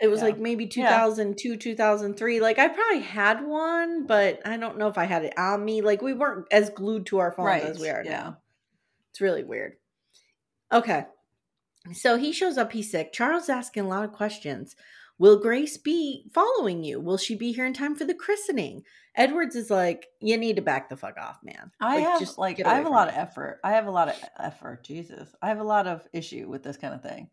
[0.00, 0.26] It was Yeah.
[0.26, 0.70] like maybe Yeah.
[0.70, 2.40] 2002, 2003.
[2.40, 5.80] Like I probably had one, but I don't know if I had it on me.
[5.82, 7.62] Like we weren't as glued to our phones Right.
[7.64, 8.10] as we are yeah.
[8.10, 8.38] now.
[9.10, 9.76] It's really weird.
[10.72, 11.06] Okay.
[11.92, 13.12] So he shows up, he's sick.
[13.12, 14.76] Charles asking a lot of questions.
[15.18, 17.00] Will Grace be following you?
[17.00, 18.84] Will she be here in time for the christening?
[19.16, 21.72] Edwards is like, you need to back the fuck off, man.
[21.80, 23.58] I have like I have a lot me." of effort.
[23.64, 24.84] I have a lot of effort.
[24.84, 27.30] Jesus, I have a lot of issue with this kind of thing.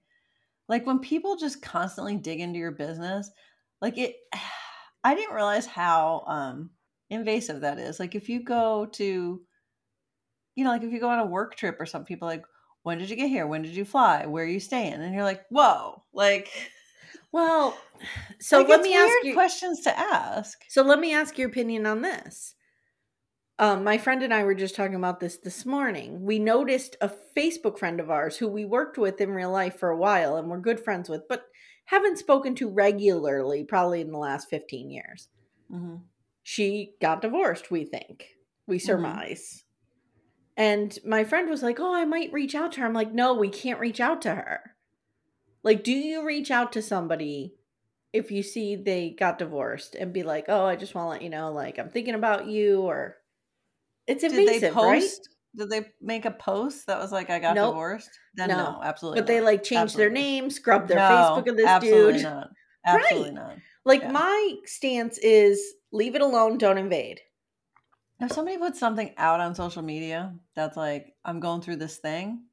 [0.67, 3.29] Like when people just constantly dig into your business,
[3.81, 4.15] like it.
[5.03, 6.71] I didn't realize how um
[7.11, 7.99] invasive that is.
[7.99, 9.41] Like if you go to,
[10.55, 12.43] you know, like if you go on a work trip or something, people like,
[12.81, 13.45] when did you get here?
[13.45, 14.25] When did you fly?
[14.25, 14.93] Where are you staying?
[14.93, 16.49] And you're like, whoa, like.
[17.31, 17.77] Well,
[18.39, 20.57] so like, let me ask weird you questions to ask.
[20.69, 22.54] So let me ask your opinion on this.
[23.57, 26.23] Um, my friend and I were just talking about this this morning.
[26.23, 29.89] We noticed a Facebook friend of ours who we worked with in real life for
[29.89, 31.45] a while and we're good friends with, but
[31.85, 35.29] haven't spoken to regularly, probably in the last 15 years.
[35.71, 36.01] Mhm.
[36.43, 38.35] She got divorced, we think.
[38.67, 39.63] We surmise.
[40.57, 42.85] And my friend was like, Oh, I might reach out to her.
[42.85, 44.75] I'm like, No, we can't reach out to her.
[45.63, 47.55] Like, do you reach out to somebody
[48.13, 51.21] if you see they got divorced and be like, "Oh, I just want to let
[51.21, 53.17] you know, like I'm thinking about you," or
[54.07, 55.01] it's Did invasive, they right?
[55.01, 55.29] post?
[55.55, 57.71] Did they make a post that was like, "I got Nope.
[57.73, 58.09] divorced"?
[58.35, 58.57] Then No.
[58.57, 59.21] no, absolutely.
[59.21, 59.45] But they not.
[59.45, 62.23] like change their name, scrub their No, Facebook of this absolutely dude.
[62.23, 62.49] Not.
[62.87, 63.33] Absolutely Right.
[63.33, 63.57] not.
[63.83, 64.11] Like Yeah.
[64.11, 65.59] my stance is
[65.91, 67.21] leave it alone, don't invade.
[68.19, 72.43] If somebody puts something out on social media that's like, "I'm going through this thing,"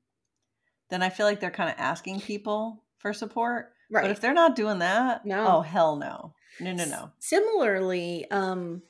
[0.88, 3.72] then I feel like they're kind of asking people for support.
[3.90, 4.02] Right.
[4.02, 5.44] But if they're not doing that, No.
[5.46, 7.10] oh hell no, no no S- no.
[7.18, 8.82] Similarly, um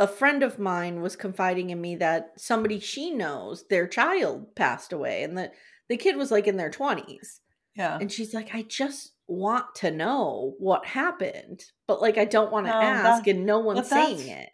[0.00, 4.92] a friend of mine was confiding in me that somebody she knows, their child passed
[4.92, 5.52] away and the
[5.88, 7.40] the kid was like in their 20s.
[7.76, 7.98] Yeah.
[8.00, 12.66] And she's like, I just want to know what happened, but like I don't want
[12.66, 14.48] to No, ask, and no one's saying it.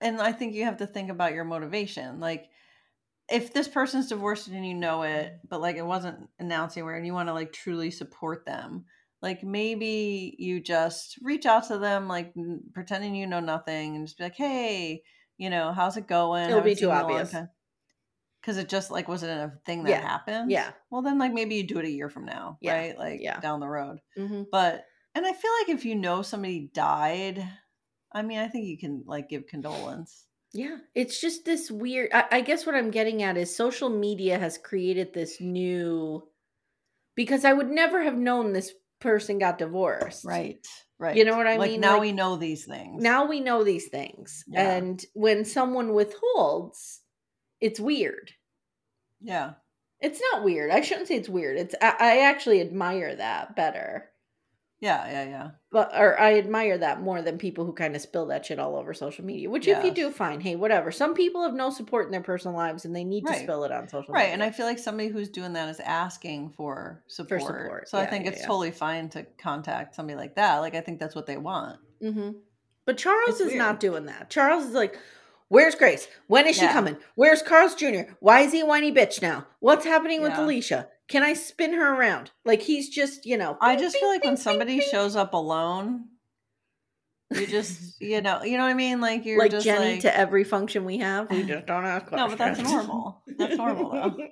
[0.00, 2.20] and I think you have to think about your motivation.
[2.20, 2.46] Like,
[3.30, 7.06] if this person's divorced and you know it, but like it wasn't announced anywhere, and
[7.06, 8.84] you want to like truly support them,
[9.24, 14.06] like maybe you just reach out to them, like n- pretending you know nothing, and
[14.06, 15.02] just be like, "Hey,
[15.36, 16.48] You know, how's it going?
[16.48, 17.34] It'll be too obvious.
[18.40, 20.00] Because it just like wasn't a thing that Yeah.
[20.00, 20.50] happened.
[20.50, 20.72] Yeah.
[20.90, 22.74] Well, then like maybe you do it a year from now, Yeah.
[22.74, 22.98] right?
[22.98, 23.40] Like Yeah.
[23.40, 23.98] down the road.
[24.16, 24.84] hmm But
[25.14, 27.42] and I feel like if you know somebody died,
[28.12, 30.26] I mean, I think you can like give condolence.
[30.52, 32.10] Yeah, it's just this weird.
[32.12, 36.28] I, I guess what I'm getting at is social media has created this new.
[37.16, 38.72] Because I would never have known this
[39.04, 40.24] person got divorced.
[40.24, 40.66] Right.
[40.98, 41.16] Right.
[41.16, 41.80] You know what I like mean?
[41.80, 43.02] Now Like, we know these things.
[43.02, 44.42] Now we know these things.
[44.48, 44.76] Yeah.
[44.76, 47.00] And when someone withholds,
[47.60, 48.32] it's weird.
[49.20, 49.52] Yeah.
[50.00, 50.70] It's not weird.
[50.70, 51.56] I shouldn't say it's weird.
[51.58, 54.10] It's I, I actually admire that better.
[54.84, 55.10] Yeah.
[55.10, 55.24] Yeah.
[55.24, 55.50] Yeah.
[55.72, 58.76] But or I admire that more than people who kind of spill that shit all
[58.76, 59.48] over social media.
[59.48, 60.40] Which if you do, fine.
[60.40, 60.92] Hey, whatever.
[60.92, 63.72] Some people have no support in their personal lives and they need to spill it
[63.72, 64.24] on social Right.
[64.24, 64.34] media.
[64.34, 67.42] And I feel like somebody who's doing that is asking for support.
[67.42, 67.88] support.
[67.88, 68.46] So I think yeah, it's yeah.
[68.46, 70.58] totally fine to contact somebody like that.
[70.58, 71.78] Like I think that's what they want.
[72.00, 72.30] hmm
[72.84, 74.28] But Charles It's is not doing that.
[74.28, 74.98] Charles is like,
[75.48, 76.08] Where's Grace?
[76.26, 76.96] When is she coming?
[77.14, 78.12] Where's Carl's Jr.?
[78.20, 79.46] Why is he a whiny bitch now?
[79.60, 80.88] What's happening with Alicia?
[81.08, 82.30] Can I spin her around?
[82.44, 83.56] Like he's just, you know.
[83.60, 84.88] I just bing, feel like bing, when bing, somebody bing.
[84.90, 86.06] shows up alone,
[87.32, 89.00] you just you know you know what I mean.
[89.00, 92.10] Like you're like just Jenny like to every function we have, we just don't ask
[92.10, 93.22] No, but that's normal.
[93.38, 94.16] That's normal, though.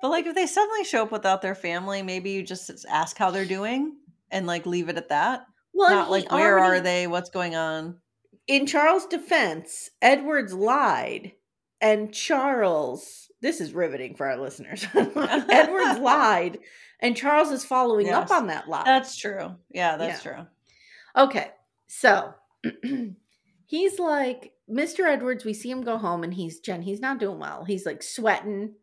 [0.00, 3.30] But like if they suddenly show up without their family, maybe you just ask how
[3.30, 3.94] they're doing
[4.32, 5.46] and like leave it at that.
[5.72, 7.06] well, Not he like where are they?
[7.06, 7.98] What's going on?
[8.48, 11.34] In Charles' defense, Edwards lied,
[11.80, 13.30] and Charles.
[13.42, 14.86] This is riveting for our listeners.
[14.94, 16.60] Edwards lied,
[17.00, 18.84] and Charles is following up on that lie.
[18.84, 19.56] That's true.
[19.70, 20.46] Yeah, that's true.
[21.16, 21.50] Okay,
[21.88, 22.32] so
[23.66, 25.06] he's like, Mr.
[25.06, 27.64] Edwards, we see him go home and he's Jen, he's not doing well.
[27.64, 28.74] He's like sweating,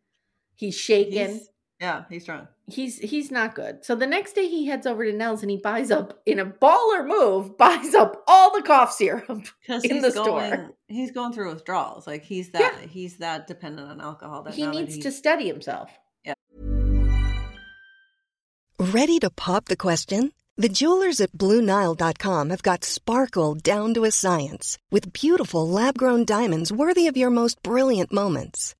[0.54, 1.30] he's shaking.
[1.30, 1.48] He's,
[1.80, 2.48] yeah, he's drunk.
[2.70, 3.84] He's he's not good.
[3.84, 6.46] So the next day he heads over to Nell's and he buys up in a
[6.46, 9.26] baller move, buys up all the cough syrup.
[9.60, 10.70] Because In the going, store.
[10.88, 12.06] he's going through withdrawals.
[12.06, 14.42] Like he's that he's that dependent on alcohol.
[14.42, 15.90] That He now that needs he- to steady himself.
[16.24, 16.34] Yeah.
[18.78, 20.32] Ready to pop the question?
[20.56, 26.24] The jewelers at BlueNile.com have got sparkle down to a science with beautiful lab grown
[26.24, 28.74] diamonds worthy of your most brilliant moments.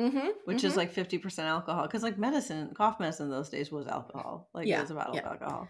[0.00, 0.28] Mm-hmm.
[0.46, 1.82] which is like fifty percent alcohol.
[1.82, 4.48] Because like medicine, cough medicine those days was alcohol.
[4.54, 5.22] Like Yeah, it was a bottle yeah.
[5.22, 5.68] of alcohol.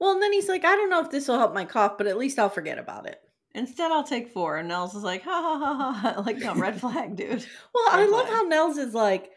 [0.00, 2.06] Well, and then he's like, I don't know if this will help my cough, but
[2.06, 3.20] at least I'll forget about it.
[3.54, 4.56] Instead, I'll take four.
[4.56, 6.22] And Nels is like, ha ha ha ha.
[6.26, 7.44] Like, no, red flag, dude.
[7.74, 9.30] Well, I Red love how Nels is like,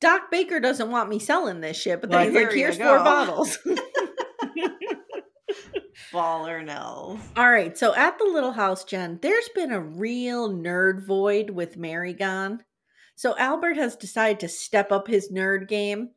[0.00, 3.04] Doc Baker doesn't want me selling this shit, but then he's like, here's four go."
[3.04, 3.58] bottles.
[6.12, 7.20] Baller Nels.
[7.36, 11.76] All right, so at the little house, Jen, there's been a real nerd void with
[11.76, 12.60] Mary gone.
[13.16, 16.10] So Albert has decided to step up his nerd game,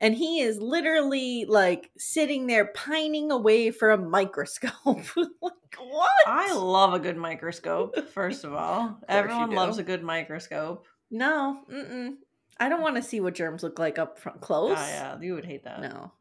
[0.00, 4.72] and he is literally like sitting there pining away for a microscope.
[5.16, 6.10] like what?
[6.26, 8.82] I love a good microscope, first of all.
[8.86, 10.86] you Everyone loves a good microscope.
[11.10, 12.14] no, mm-mm.
[12.58, 14.78] I don't want to see what germs look like up front close.
[14.78, 15.82] Oh, yeah, you would hate that.
[15.82, 16.12] No.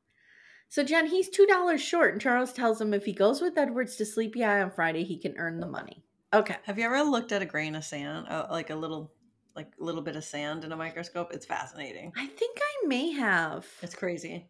[0.69, 3.95] So Jen, he's two dollars short, and Charles tells him if he goes with Edwards
[3.97, 6.03] to Sleepy Eye on Friday, he can earn the money.
[6.33, 6.55] Okay.
[6.63, 9.11] Have you ever looked at a grain of sand, uh, like a little,
[9.55, 11.31] like a little bit of sand in a microscope?
[11.33, 12.11] It's fascinating.
[12.17, 13.65] I think I may have.
[13.81, 14.47] It's crazy.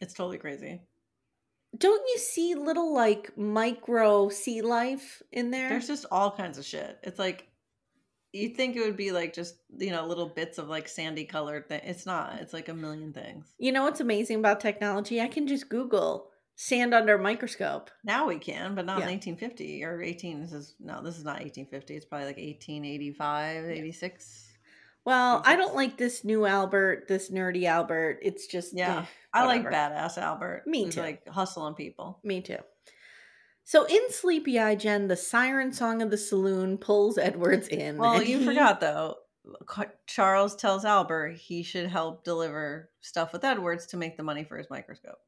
[0.00, 0.80] It's totally crazy.
[1.76, 5.68] Don't you see little like micro sea life in there?
[5.68, 6.98] There's just all kinds of shit.
[7.02, 7.48] It's like
[8.32, 11.68] you'd think it would be like just you know little bits of like sandy colored
[11.68, 11.80] thing.
[11.84, 12.36] It's not.
[12.40, 13.46] It's like a million things.
[13.58, 15.20] You know what's amazing about technology?
[15.20, 17.90] I can just Google sand under a microscope.
[18.04, 19.08] Now we can, but not Yeah.
[19.08, 20.40] in 1850 or 18.
[20.40, 21.94] This is no, this is not 1850.
[21.96, 24.45] It's probably like 1885, 86.
[25.06, 28.18] Well, I don't like this new Albert, this nerdy Albert.
[28.22, 30.64] It's just Yeah, eh, I like badass Albert.
[30.66, 31.00] Me too.
[31.00, 32.18] Like hustling people.
[32.24, 32.58] Me too.
[33.62, 37.98] So in Sleepy Eye Jen, the siren song of the saloon pulls Edwards in.
[37.98, 39.14] Well, you he- forgot though.
[40.08, 44.58] Charles tells Albert he should help deliver stuff with Edwards to make the money for
[44.58, 45.18] his microscope.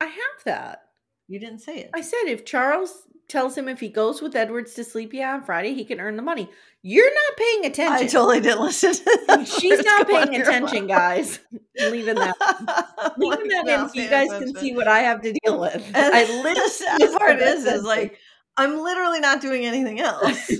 [0.00, 0.85] I have that.
[1.28, 1.90] You didn't say it.
[1.94, 5.74] I said if Charles tells him if he goes with Edwards to Sleepy on Friday,
[5.74, 6.48] he can earn the money.
[6.82, 8.06] You're not paying attention.
[8.06, 8.94] I totally didn't listen.
[9.44, 11.40] She's not paying attention, guys.
[11.80, 12.36] I'm leaving that.
[13.18, 15.82] Leaving that in so you guys can see what I have to deal with.
[15.94, 18.18] And I the literally sad part said is, like
[18.56, 20.50] I'm literally not doing anything else.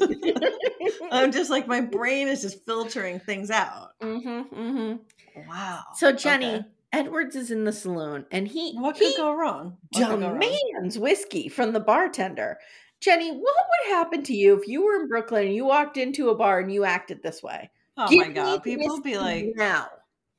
[1.12, 3.90] I'm just like my brain is just filtering things out.
[4.02, 4.98] Mhm, mhm.
[5.46, 5.82] Wow.
[5.94, 6.64] So Jenny, Okay.
[6.96, 9.76] Edwards is in the saloon and he what he could go wrong?
[9.92, 10.40] What go wrong?
[10.40, 12.58] demands whiskey from the bartender.
[13.00, 16.30] Jenny, what would happen to you if you were in Brooklyn and you walked into
[16.30, 17.70] a bar and you acted this way?
[17.98, 19.88] Oh Give my god, people would be like, now.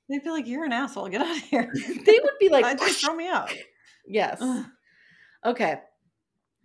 [0.09, 1.07] they'd be like, "You're an asshole.
[1.09, 1.71] Get out of here."
[2.05, 3.53] They would be like, just throw me out.
[4.07, 4.39] yes.
[4.41, 4.65] Ugh.
[5.45, 5.79] Okay.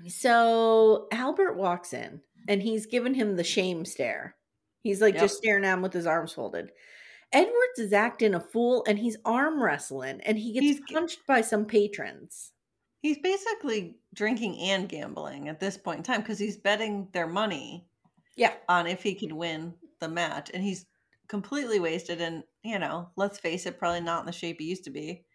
[0.09, 4.35] So Albert walks in and he's giving him the shame stare.
[4.83, 5.23] He's like Yep.
[5.23, 6.71] just staring at him with his arms folded.
[7.33, 11.41] Edwards is acting a fool and he's arm wrestling and he gets He's punched by
[11.41, 12.53] some patrons.
[13.01, 17.89] He's basically drinking and gambling at this point in time because he's betting their money
[18.37, 18.57] Yeah.
[18.69, 20.87] on if he can win the match, and he's
[21.29, 22.21] completely wasted.
[22.21, 25.27] And you know, let's face it, probably not in the shape he used to be.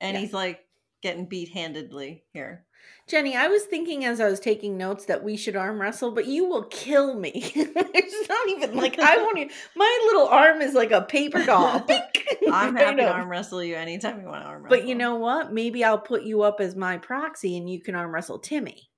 [0.00, 0.18] And Yeah.
[0.18, 0.63] he's like
[1.04, 2.64] getting beat handedly here.
[3.06, 6.26] Jenny, I was thinking as I was taking notes that we should arm wrestle, but
[6.26, 7.32] you will kill me.
[7.54, 9.36] it's not even like I won't.
[9.36, 11.84] Even, my little arm is like a paper doll.
[12.50, 14.78] I'm happy to arm wrestle you anytime you want to arm wrestle.
[14.78, 15.52] But you know what?
[15.52, 18.88] Maybe I'll put you up as my proxy, and you can arm wrestle Timmy.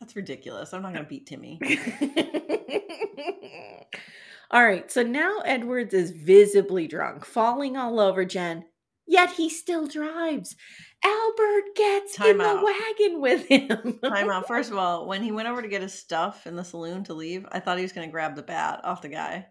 [0.00, 0.74] that's ridiculous.
[0.74, 1.60] I'm not going to beat Timmy.
[4.50, 4.90] all right.
[4.90, 8.64] So now Edwards is visibly drunk, falling all over Jen.
[9.10, 10.54] Yet he still drives.
[11.02, 13.98] Albert gets in Time the wagon with him.
[14.04, 14.46] Time out.
[14.46, 17.14] First of all, when he went over to get his stuff in the saloon to
[17.14, 19.46] leave, I thought he was going to grab the bat off the guy.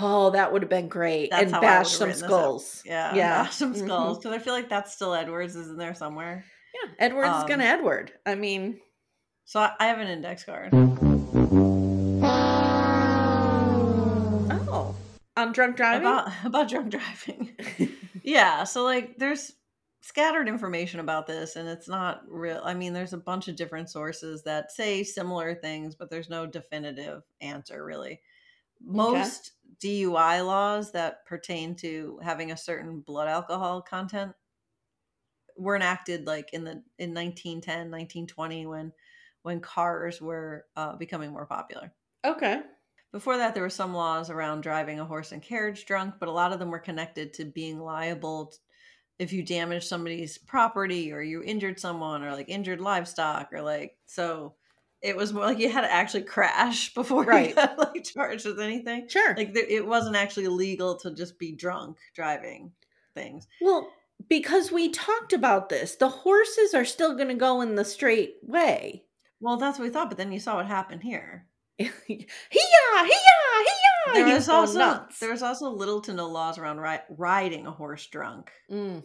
[0.00, 1.30] Oh, that would have been great.
[1.30, 2.28] That's and bash some written this up.
[2.30, 2.82] skulls.
[2.84, 3.42] Yeah, Yeah.
[3.44, 3.84] bash some Mhm.
[3.84, 6.44] skulls because I feel like that's still Edwards is in there somewhere.
[6.74, 6.90] Yeah.
[6.98, 8.12] Edwards is Um, gonna Edward.
[8.26, 8.80] I mean,
[9.44, 10.70] So I, I have an index card.
[14.68, 14.94] oh.
[15.36, 16.06] On drunk driving?
[16.06, 17.50] about about drunk driving.
[18.22, 19.52] yeah, so like there's
[20.02, 22.60] scattered information about this and it's not real.
[22.64, 26.44] I mean, there's a bunch of different sources that say similar things, but there's no
[26.44, 28.20] definitive answer really.
[28.84, 34.32] Most DUI laws that pertain to having a certain blood alcohol content
[35.56, 38.92] were enacted like in the in 1910, 1920 when
[39.42, 41.92] when cars were uh, becoming more popular.
[42.24, 42.62] okay.
[43.12, 46.32] Before that, there were some laws around driving a horse and carriage drunk, but a
[46.32, 48.52] lot of them were connected to being liable
[49.18, 53.96] if you damage somebody's property or you injured someone or like injured livestock or like
[54.06, 54.54] so.
[55.00, 57.48] It was more like you had to actually crash before Right.
[57.48, 59.08] you got like charged with anything.
[59.08, 59.34] Sure.
[59.36, 62.70] Like it wasn't actually legal to just be drunk driving
[63.14, 63.48] things.
[63.60, 63.88] well,
[64.28, 69.02] because we talked about this, the horses are still gonna go in the straight way.
[69.40, 71.46] Well, that's what we thought, but then you saw what happened here.
[71.78, 73.04] Hee-yah, hee-yah,
[73.64, 74.14] hee-yah.
[74.14, 75.18] There was also nuts.
[75.18, 78.50] there was also little to no laws around ri- riding a horse drunk.
[78.70, 79.02] Mm.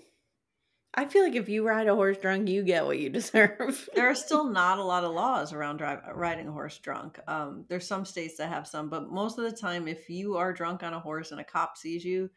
[0.94, 3.88] I feel like if you ride a horse drunk, you get what you deserve.
[3.96, 7.20] there are still not a lot of laws around drive, riding a horse drunk.
[7.28, 10.52] Um, there's some states that have some, but most of the time, if you are
[10.54, 12.30] drunk on a horse and a cop sees you,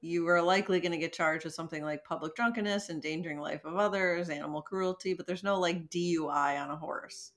[0.00, 3.76] you are likely going to get charged with something like public drunkenness, endangering life of
[3.76, 5.12] others, animal cruelty.
[5.12, 7.32] But there's no like DUI on a horse.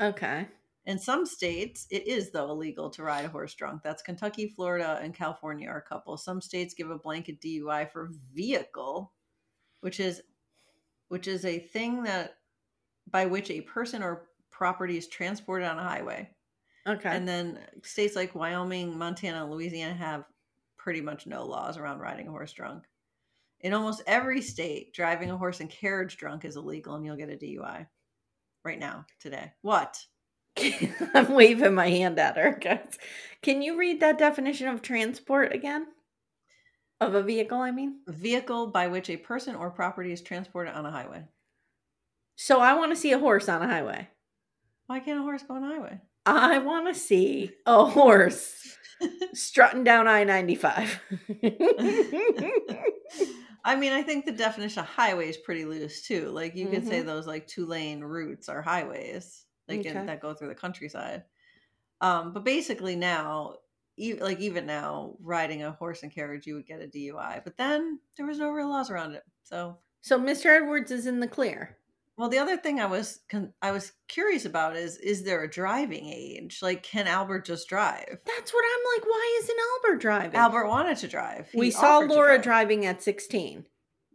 [0.00, 0.48] okay.
[0.86, 3.82] In some states, it is though illegal to ride a horse drunk.
[3.82, 6.16] That's Kentucky, Florida, and California are a couple.
[6.16, 9.12] Some states give a blanket DUI for vehicle,
[9.80, 10.22] which is
[11.08, 12.36] which is a thing that
[13.10, 16.28] by which a person or property is transported on a highway.
[16.86, 17.08] Okay.
[17.08, 20.24] And then states like Wyoming, Montana, and Louisiana have
[20.76, 22.84] pretty much no laws around riding a horse drunk.
[23.60, 27.30] In almost every state, driving a horse and carriage drunk is illegal and you'll get
[27.30, 27.86] a DUI
[28.64, 29.52] right now, today.
[29.62, 29.98] What?
[31.14, 32.98] I'm waving my hand at her, guys.
[33.42, 35.86] Can you read that definition of transport again?
[37.00, 38.00] Of a vehicle, I mean?
[38.08, 41.24] Vehicle by which a person or property is transported on a highway.
[42.36, 44.08] So I want to see a horse on a highway.
[44.86, 46.00] Why can't a horse go on a highway?
[46.24, 48.76] I want to see a horse
[49.34, 51.00] strutting down I 95.
[53.64, 56.28] I mean, I think the definition of highway is pretty loose too.
[56.30, 57.06] Like you could say Mhm.
[57.06, 61.24] those like two lane routes are highways, like in, that go through the countryside.
[62.00, 63.54] Um, but basically now,
[63.96, 67.42] e- like even now, riding a horse and carriage, you would get a DUI.
[67.44, 69.22] But then there was no real laws around it.
[69.44, 70.46] So, So Mr.
[70.46, 71.78] Edwards is in the clear.
[72.18, 75.50] well, the other thing I was con- I was curious about is is there a
[75.50, 76.60] driving age?
[76.62, 78.06] Like, can Albert just drive?
[78.08, 79.06] That's what I'm like.
[79.06, 80.34] Why isn't Albert driving?
[80.36, 81.48] Albert wanted to drive.
[81.54, 83.64] we saw Laura driving at 16.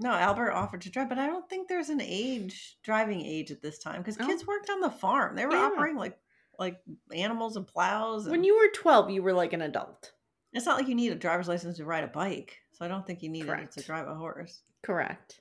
[0.01, 3.61] No, Albert offered to drive, but I don't think there's an age driving age at
[3.61, 4.25] this time because Oh.
[4.25, 5.35] kids worked on the farm.
[5.35, 5.65] They were Yeah.
[5.67, 6.17] operating like
[6.59, 6.81] like
[7.15, 8.27] animals and plows.
[8.29, 10.11] When you were 12, you were like an adult.
[10.53, 13.07] it's not like you need a driver's license to ride a bike, so I don't
[13.07, 14.61] think you needed it to drive a horse.
[14.83, 15.39] Correct.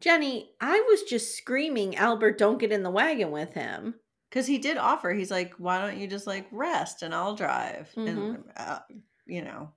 [0.00, 3.94] Jenny, I was just screaming, Albert, don't get in the wagon with him.
[4.28, 7.92] Because he did offer, he's like, "Why don't you just like rest and I'll drive?"
[7.96, 8.52] And Mhm.
[8.56, 8.80] uh,
[9.26, 9.72] you know,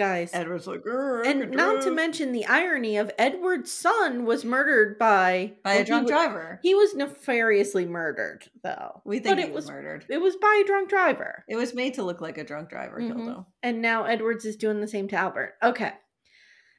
[0.00, 0.30] Guys.
[0.32, 0.80] Edward's like,
[1.26, 5.84] and not to mention the irony of Edward's son was murdered by by well, a
[5.84, 6.60] drunk he, wa- driver.
[6.62, 9.02] He was nefariously murdered, though.
[9.04, 10.06] we think but he it was, was murdered.
[10.08, 11.44] it was by a drunk driver.
[11.48, 13.26] It was made to look like a drunk driver killed Mhm.
[13.36, 13.46] him.
[13.62, 15.54] And now Edwards is doing the same to Albert.
[15.62, 15.92] Okay.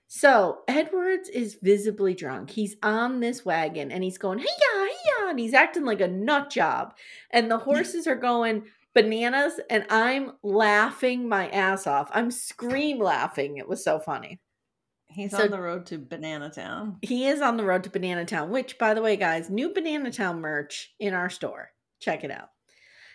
[0.08, 2.50] So Edwards is visibly drunk.
[2.50, 6.02] He's on this wagon and he's going, hey ya, hey ya, and he's acting like
[6.02, 6.96] a nut job.
[7.32, 8.64] And the horses are going
[8.94, 12.10] bananas, and I'm laughing my ass off.
[12.14, 13.58] I'm scream laughing.
[13.58, 14.39] It was so funny.
[15.08, 16.98] He's So- on the road to Banana Town.
[17.02, 20.12] He is on the road to Banana Town, which, by the way, guys, new Banana
[20.12, 21.72] Town merch in our store.
[22.00, 22.50] Check it out.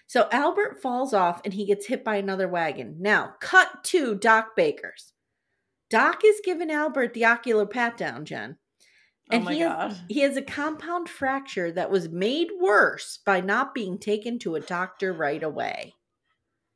[0.07, 2.97] So Albert falls off and he gets hit by another wagon.
[3.01, 5.12] Now, cut to Doc Baker's.
[5.91, 8.59] Doc is giving Albert the ocular pat down, Jen.
[9.33, 9.91] Oh my he god.
[9.93, 14.55] Has, he has a compound fracture that was made worse by not being taken to
[14.55, 15.95] a doctor right away.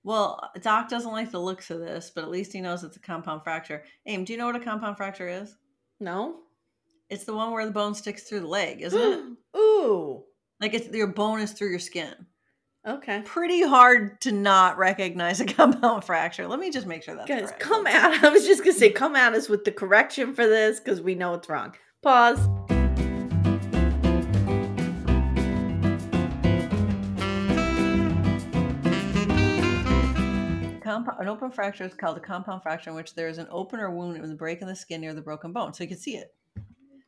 [0.02, 3.00] Well, Doc doesn't like the looks of this, but at least he knows it's a
[3.00, 3.84] compound fracture.
[4.06, 5.54] Aim, do you know what a compound fracture is?
[6.00, 6.36] No?
[7.10, 9.20] It's the one where the bone sticks through the leg, isn't it?
[9.58, 10.24] Ooh.
[10.60, 12.14] Like it's your bone is through your skin.
[12.86, 13.20] Okay.
[13.26, 16.46] Pretty hard to not recognize a compound fracture.
[16.46, 17.60] Let me just make sure that's Guys, correct.
[17.60, 20.80] come at I was just gonna say come at us with the correction for this
[20.80, 21.74] because we know it's wrong.
[22.02, 22.48] Pause.
[30.82, 33.80] Compound, an open fracture is called a compound fracture in which there is an open
[33.80, 35.98] or wound in the break in the skin near the broken bone, so you can
[35.98, 36.34] see it.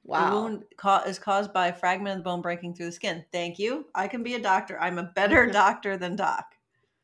[0.04, 0.28] Wow.
[0.28, 3.24] The wound ca- is caused by a fragment of the bone breaking through the skin.
[3.32, 3.86] Thank you.
[3.94, 4.78] I can be a doctor.
[4.78, 6.44] I'm a better doctor than Doc.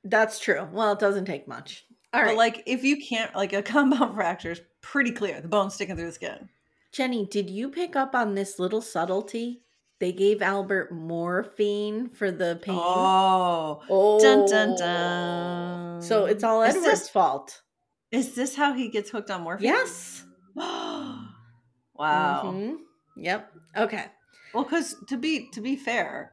[0.04, 0.68] That's true.
[0.72, 1.86] Well, it doesn't take much.
[2.12, 2.28] All right.
[2.28, 5.40] But like, if you can't, like, a compound fracture is pretty clear.
[5.40, 6.48] The bone's sticking through the skin.
[6.92, 9.62] Jenny, did you pick up on this little subtlety?
[10.00, 12.78] They gave Albert morphine for the pain.
[12.78, 14.20] Oh, Oh.
[14.20, 16.02] dun dun dun.
[16.02, 17.62] So it's all Is Edward's this- fault.
[18.10, 19.64] Is this how he gets hooked on morphine?
[19.66, 20.24] Yes.
[20.54, 22.42] wow.
[22.44, 22.76] Mhm.
[23.16, 23.52] Yep.
[23.76, 24.06] Okay.
[24.54, 26.32] Well, because to be to be fair,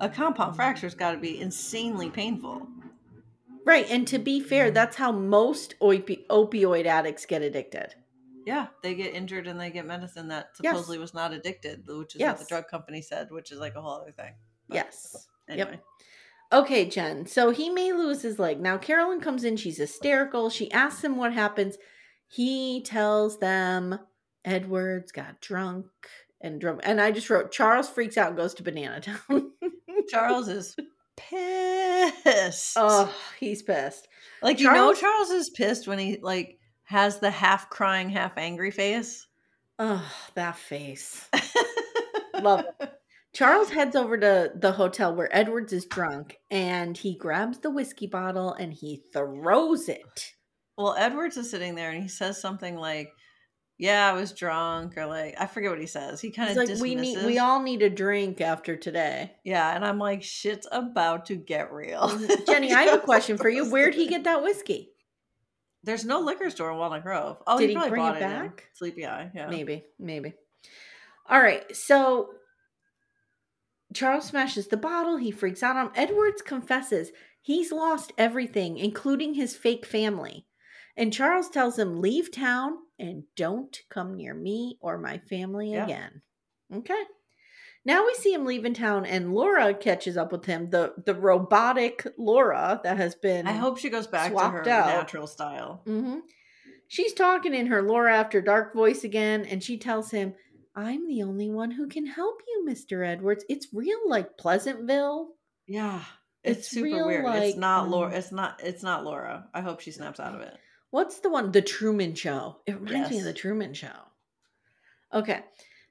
[0.00, 2.66] a compound fracture's got to be insanely painful.
[3.66, 3.86] Right.
[3.90, 7.94] And to be fair, that's how most opi- opioid addicts get addicted.
[8.46, 10.72] Yeah, they get injured and they get medicine that Yes.
[10.72, 13.80] supposedly was not addicted, which is what the drug company said, which is like a
[13.82, 14.32] whole other thing.
[14.68, 15.26] But Yes.
[15.48, 15.70] Anyway.
[15.72, 15.82] Yep.
[16.52, 17.26] Okay, Jen.
[17.26, 18.60] So he may lose his leg.
[18.60, 19.56] Now Carolyn comes in.
[19.56, 20.50] She's hysterical.
[20.50, 21.76] She asks him what happens.
[22.28, 23.98] He tells them
[24.44, 25.86] Edwards got drunk
[26.40, 26.80] and drove.
[26.82, 29.52] And I just wrote Charles freaks out and goes to Banana Town.
[30.08, 30.76] Charles is
[31.16, 32.74] pissed.
[32.76, 34.08] oh, he's pissed.
[34.42, 38.36] like you know, Charles- Charles is pissed when he like has the half crying, half
[38.36, 39.26] angry face.
[39.78, 40.04] Oh,
[40.34, 41.28] that face.
[42.40, 42.90] Love it.
[43.34, 48.06] Charles heads over to the hotel where Edwards is drunk and he grabs the whiskey
[48.06, 50.34] bottle and he throws it.
[50.78, 53.10] Well, Edwards is sitting there and he says something like,
[53.76, 56.20] "Yeah, I was drunk," or like I forget what he says.
[56.20, 59.32] He kind of like, we need, we all need a drink after today.
[59.44, 62.44] yeah, and I'm like, "Shit's about to get real." Mm-hmm.
[62.46, 63.68] Jenny, I have a question for you.
[63.68, 64.93] Where'd he get that whiskey?
[65.84, 67.36] There's no liquor store in Walnut Grove.
[67.46, 68.68] Oh, Did he, he bring bought it back?
[68.72, 69.30] Sleepy Eye.
[69.34, 70.32] Yeah, Maybe, maybe.
[71.28, 72.30] All right, so
[73.92, 75.16] Charles smashes the bottle.
[75.16, 75.92] He freaks out on him.
[75.94, 80.46] Edwards confesses he's lost everything, including his fake family.
[80.96, 85.84] And Charles tells him, leave town and don't come near me or my family Yeah.
[85.84, 86.22] again.
[86.72, 87.02] Okay.
[87.86, 90.70] Now we see him leaving town, and Laura catches up with him.
[90.70, 94.86] The the robotic Laura that has been I hope she goes back to her out.
[94.86, 95.82] natural style.
[95.84, 96.20] hmm
[96.88, 100.34] She's talking in her Laura after dark voice again, and she tells him,
[100.76, 103.06] I'm the only one who can help you, Mr.
[103.06, 103.44] Edwards.
[103.48, 105.30] It's real like Pleasantville.
[105.66, 106.02] Yeah,
[106.42, 107.24] It's, It's super weird.
[107.24, 108.08] like, it's not Laura.
[108.08, 108.60] um, It's not.
[108.62, 109.48] It's not Laura.
[109.54, 110.54] I hope she snaps out of it.
[110.90, 111.52] What's the one?
[111.52, 112.58] The Truman Show.
[112.66, 113.88] It reminds me of the Truman Show.
[115.12, 115.40] Okay.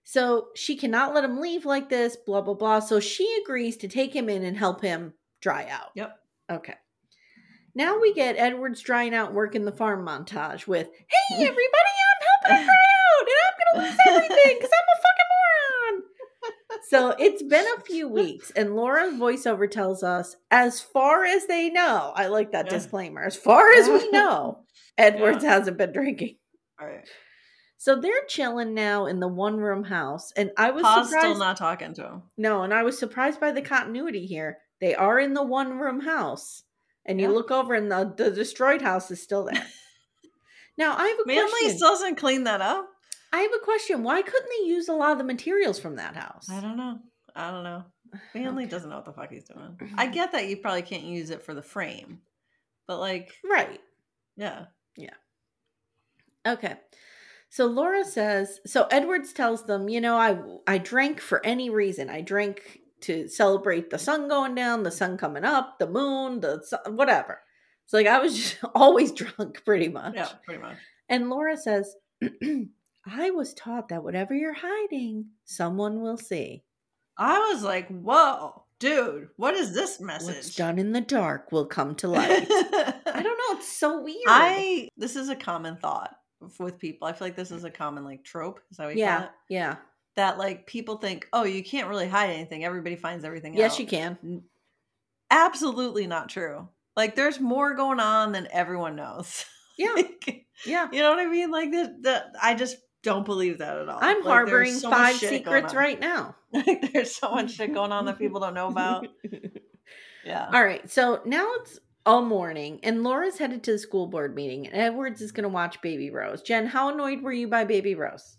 [0.04, 2.80] So she cannot let him leave like this, blah, blah, blah.
[2.80, 5.92] So she agrees to take him in and help him dry out.
[5.96, 6.16] Yep.
[6.52, 6.76] Okay.
[7.76, 12.28] Now we get Edward's drying out work in the farm montage with, hey, everybody, I'm
[12.52, 16.04] helping him dry out and I'm going to lose everything because I'm a fucking moron.
[16.90, 21.70] So it's been a few weeks, and Laura's voiceover tells us, as far as they
[21.70, 22.74] know, I like that Yeah.
[22.74, 24.66] disclaimer, as far as we know,
[24.98, 26.36] Edwards hasn't been drinking.
[26.80, 27.08] All right.
[27.84, 31.26] So they're chilling now in the one room house, and I was Pa's surprised.
[31.26, 32.22] still not talking to him.
[32.38, 34.60] no, and I was surprised by the continuity here.
[34.80, 36.64] They are in the one room house,
[37.06, 39.66] and you look over, and the, the destroyed house is still there.
[40.78, 41.76] now I have a Manly question.
[41.76, 42.88] still doesn't clean that up.
[43.34, 44.02] I have a question.
[44.02, 46.48] Why couldn't they use a lot of the materials from that house?
[46.50, 47.00] I don't know.
[47.36, 47.84] I don't know.
[48.34, 48.70] Manly Okay.
[48.72, 49.78] doesn't know what the fuck he's doing.
[49.98, 52.20] I get that you probably can't use it for the frame,
[52.88, 53.82] but like, Right.
[54.38, 55.16] Yeah, yeah.
[56.48, 56.76] Okay.
[57.54, 62.10] So Laura says, so Edwards tells them, you know, I I drank for any reason.
[62.10, 66.64] I drank to celebrate the sun going down, the sun coming up, the moon, the
[66.66, 67.42] sun, whatever.
[67.84, 70.16] It's like I was just always drunk pretty much.
[70.16, 70.78] Yeah, pretty much.
[71.08, 71.96] And Laura says,
[73.06, 76.64] I was taught that whatever you're hiding, someone will see.
[77.20, 80.38] I was like, whoa, dude, what is this message?
[80.38, 82.48] What's done in the dark will come to light.
[82.50, 84.24] I don't know, it's so weird.
[84.26, 86.16] I this is a common thought
[86.60, 87.08] with people.
[87.08, 88.60] I feel like this is a common like trope.
[88.72, 89.30] Is that what you call yeah, it?
[89.50, 89.76] yeah.
[90.16, 92.64] That like people think, oh, you can't really hide anything.
[92.64, 93.80] Everybody finds everything Yes, out.
[93.80, 94.44] you can.
[95.32, 96.68] Absolutely not true.
[96.96, 99.46] Like there's more going on than everyone knows.
[99.76, 100.88] Yeah, Like, yeah.
[100.92, 101.50] you know what I mean?
[101.50, 102.04] Like that.
[102.04, 103.98] that I just don't believe that at all.
[104.00, 106.36] I'm Like, harboring so five secrets right now.
[106.54, 109.08] Like there's so much shit going on that people don't know about.
[110.24, 110.48] Yeah.
[110.54, 114.66] All right, so now it's all morning, and Laura's headed to the school board meeting,
[114.68, 116.42] and Edwards is going to watch Baby Rose.
[116.42, 118.38] Jen, how annoyed were you by Baby Rose?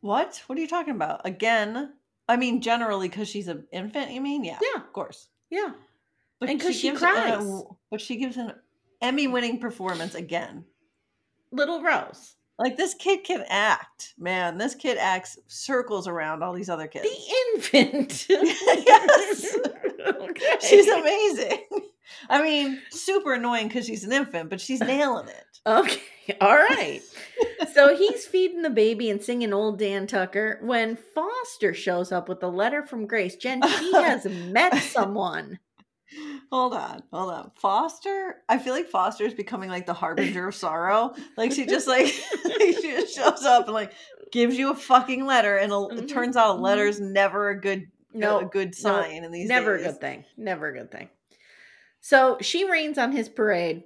[0.00, 0.42] What?
[0.46, 1.22] What are you talking about?
[1.24, 1.92] Again?
[2.28, 4.10] I mean, generally, because she's an infant.
[4.10, 4.44] You mean?
[4.44, 4.58] Yeah.
[4.62, 4.80] Yeah.
[4.82, 5.28] Of course.
[5.50, 5.70] Yeah,
[6.40, 7.62] And because she gives an- cries.
[7.90, 8.52] but she gives an
[9.00, 10.64] Emmy-winning performance again.
[11.52, 14.58] little Rose, Like this kid can act, man.
[14.58, 17.06] This kid acts circles around all these other kids.
[17.08, 18.26] the infant.
[18.86, 19.56] Yes.
[20.30, 20.56] Okay.
[20.60, 21.66] She's amazing.
[22.28, 25.44] I mean, super annoying because she's an infant, but she's nailing it.
[25.66, 26.00] Okay,
[26.40, 27.00] all right.
[27.74, 32.40] so he's feeding the baby and singing Old Dan Tucker when Foster shows up with
[32.44, 33.34] a letter from Grace.
[33.34, 35.58] Jen, she has met someone.
[36.52, 37.50] Hold on, hold on.
[37.56, 41.14] Foster, I feel like Foster is becoming like the harbinger of sorrow.
[41.36, 43.92] Like she just like she just shows up and like
[44.30, 46.62] gives you a fucking letter, and a, it turns out a mhm.
[46.62, 47.88] letter's never a good
[48.18, 49.86] No, a good no, sign in these Never days.
[49.86, 50.24] a good thing.
[50.36, 51.08] Never a good thing.
[52.00, 53.84] So she rains on his parade.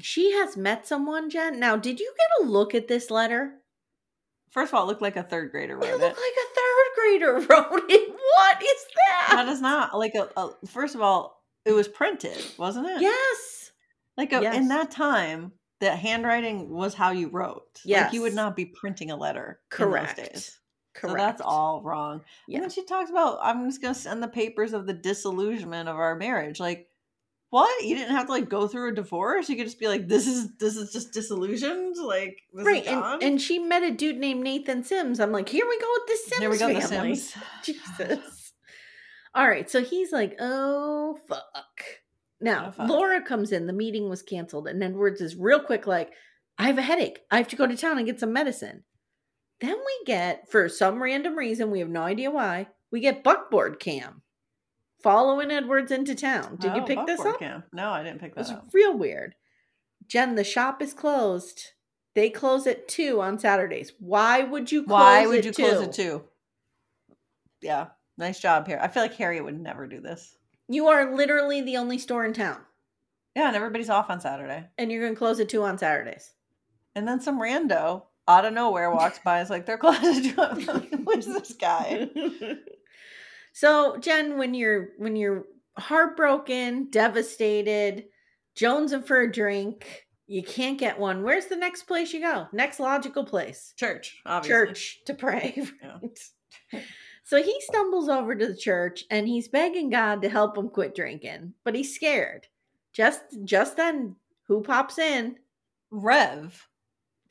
[0.00, 1.60] She has met someone, Jen.
[1.60, 3.52] Now, did you get a look at this letter?
[4.50, 6.06] First of all, it looked like a third grader It wrote looked it.
[6.06, 7.32] Look like a third grader
[7.74, 8.10] wrote it.
[8.10, 9.28] What is that?
[9.36, 10.50] That is not like a, a.
[10.66, 13.00] First of all, it was printed, wasn't it?
[13.00, 13.72] Yes.
[14.16, 14.56] Like a, Yes.
[14.56, 17.80] in that time, that handwriting was how you wrote.
[17.84, 19.60] Like you would not be printing a letter.
[19.70, 20.52] Correct.
[21.02, 21.12] In those days.
[21.12, 21.20] Correct.
[21.20, 22.22] So that's all wrong.
[22.46, 22.56] Yeah.
[22.56, 25.88] And then she talks about, I'm just going to send the papers of the disillusionment
[25.88, 26.60] of our marriage.
[26.60, 26.88] Like,
[27.50, 27.84] what?
[27.84, 29.48] You didn't have to like go through a divorce.
[29.48, 31.96] You could just be like, this is this is just disillusioned.
[32.02, 32.82] Like, this right.
[32.82, 35.20] is And, and she met a dude named Nathan Sims.
[35.20, 36.80] I'm like, here we go with the Sims Here we go, the.
[36.80, 37.32] Sims.
[37.62, 38.52] Jesus.
[39.34, 39.70] All right.
[39.70, 41.44] So he's like, oh, fuck.
[42.40, 42.88] Now, Oh, fuck.
[42.88, 43.66] Laura comes in.
[43.66, 44.66] The meeting was canceled.
[44.66, 46.10] And Edwards is real quick, like,
[46.58, 47.20] I have a headache.
[47.30, 48.84] I have to go to town and get some medicine.
[49.64, 53.80] Then we get, for some random reason, we have no idea why, we get Buckboard
[53.80, 54.20] Cam
[55.02, 56.56] following Edwards into town.
[56.56, 57.38] Did you Oh, pick this up?
[57.38, 57.64] Cam.
[57.72, 58.68] No, I didn't pick It was that up.
[58.74, 59.34] real weird.
[60.06, 61.72] Jen, the shop is closed.
[62.14, 63.92] They close at two on Saturdays.
[63.98, 65.62] Why would you close Why would at you two?
[65.62, 66.24] close it too?
[67.62, 67.86] Yeah,
[68.18, 68.78] nice job here.
[68.82, 70.36] I feel like Harriet would never do this.
[70.68, 72.60] You are literally the only store in town,
[73.34, 74.66] Yeah, and everybody's off on Saturday.
[74.78, 76.32] and you're going to close at two on Saturdays.
[76.94, 79.40] And then some rando out of nowhere walks by.
[79.40, 80.26] It's like they're closed.
[81.06, 82.08] Who's this guy?
[83.52, 85.44] so, Jen, when you're when you're
[85.76, 88.04] heartbroken, devastated,
[88.56, 91.22] jonesing for a drink, you can't get one.
[91.22, 92.46] Where's the next place you go?
[92.52, 93.74] Next logical place.
[93.76, 94.66] Church, obviously.
[94.66, 95.62] church to pray.
[96.72, 96.80] Yeah.
[97.24, 100.94] So he stumbles over to the church and he's begging God to help him quit
[100.94, 102.48] drinking, but he's scared.
[102.92, 104.16] Just just then,
[104.46, 105.36] who pops in?
[105.90, 106.68] Rev.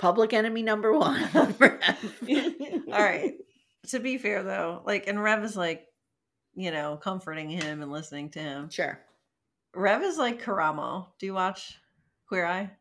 [0.03, 1.23] Public enemy number one.
[1.33, 3.35] All right.
[3.87, 5.85] To be fair though, like, and Rev is like,
[6.55, 8.69] you know, comforting him and listening to him.
[8.69, 8.99] Sure.
[9.73, 11.07] Rev is like Karamo.
[11.19, 11.79] Do you watch
[12.27, 12.71] Queer Eye?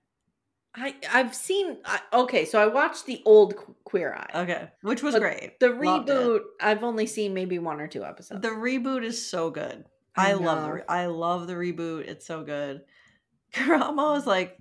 [0.74, 1.76] I I've seen.
[1.84, 3.54] I, okay, so I watched the old
[3.84, 4.40] Queer Eye.
[4.42, 5.60] Okay, which was great.
[5.60, 8.42] The reboot, I've only seen maybe one or two episodes.
[8.42, 9.84] The reboot is so good.
[10.16, 12.08] I I, love the I love the reboot.
[12.08, 12.80] It's so good.
[13.54, 14.58] Karamo is like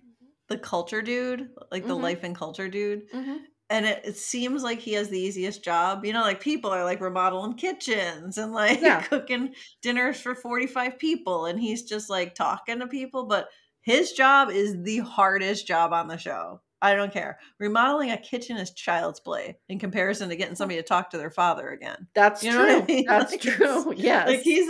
[0.51, 2.01] the culture dude, like the Mhm.
[2.03, 3.09] life and culture dude.
[3.11, 3.45] Mhm.
[3.69, 6.03] And it, it seems like he has the easiest job.
[6.05, 9.01] You know, like people are like remodeling kitchens and like Yeah.
[9.01, 11.45] cooking dinners for 45 people.
[11.45, 13.25] And he's just like talking to people.
[13.27, 13.49] But
[13.81, 16.61] his job is the hardest job on the show.
[16.83, 17.39] I don't care.
[17.59, 21.29] Remodeling a kitchen is child's play in comparison to getting somebody to talk to their
[21.31, 22.07] father again.
[22.15, 22.85] That's You know what I true.
[22.87, 23.05] mean?
[23.07, 23.93] That's Like, true.
[23.95, 24.27] Yes.
[24.27, 24.69] Like he's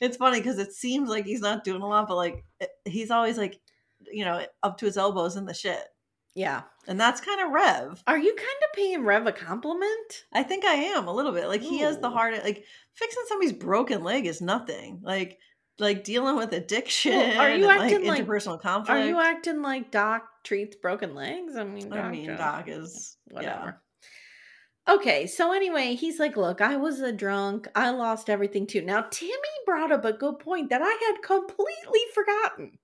[0.00, 2.44] it's funny because it seems like he's not doing a lot, but like
[2.84, 3.60] he's always like,
[4.12, 5.82] you know, up to his elbows in the shit.
[6.34, 6.62] yeah.
[6.88, 8.02] And that's kind of Rev.
[8.06, 10.24] Are you kind of paying Rev a compliment?
[10.32, 11.46] I think I am a little bit.
[11.48, 12.12] Like he has the Ooh.
[12.12, 15.00] hardest like fixing somebody's broken leg is nothing.
[15.02, 15.38] Like
[15.78, 18.90] like dealing with addiction are you and acting like- interpersonal conflict.
[18.90, 21.56] Are you acting like Doc treats broken legs?
[21.56, 22.36] I mean, I mean.
[22.36, 23.80] Doc is whatever.
[24.88, 27.68] Okay, so anyway, he's like, Look, I was a drunk.
[27.76, 28.82] I lost everything too.
[28.82, 29.32] Now, Timmy
[29.64, 32.78] brought up a good point that I had completely forgotten.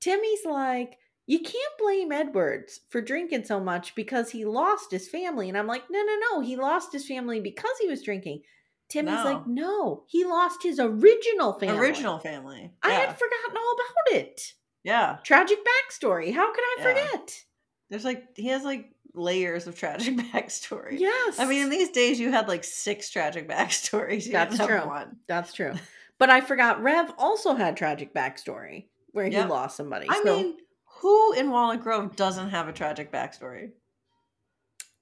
[0.00, 5.48] Timmy's like, You can't blame Edwards for drinking so much because he lost his family.
[5.48, 6.40] And I'm like, No, no, no.
[6.40, 8.42] He lost his family because he was drinking.
[8.88, 11.78] Timmy's like, No, he lost his original family.
[11.78, 12.72] Original family.
[12.82, 14.40] I had forgotten all about it.
[14.82, 15.18] yeah.
[15.24, 16.32] Tragic backstory.
[16.34, 16.84] How could I Yeah.
[16.84, 17.44] forget?
[17.90, 20.98] There's like he has like layers of tragic backstory.
[20.98, 21.38] Yes.
[21.38, 24.26] I mean, in these days, you had like six tragic backstories.
[24.26, 24.86] You That's true.
[24.86, 25.16] One.
[25.28, 25.74] That's true.
[26.18, 29.48] But I forgot Rev also had tragic backstory where he Yep.
[29.48, 30.06] lost somebody.
[30.08, 30.56] I so, mean,
[31.00, 33.72] who in Walnut Grove doesn't have a tragic backstory?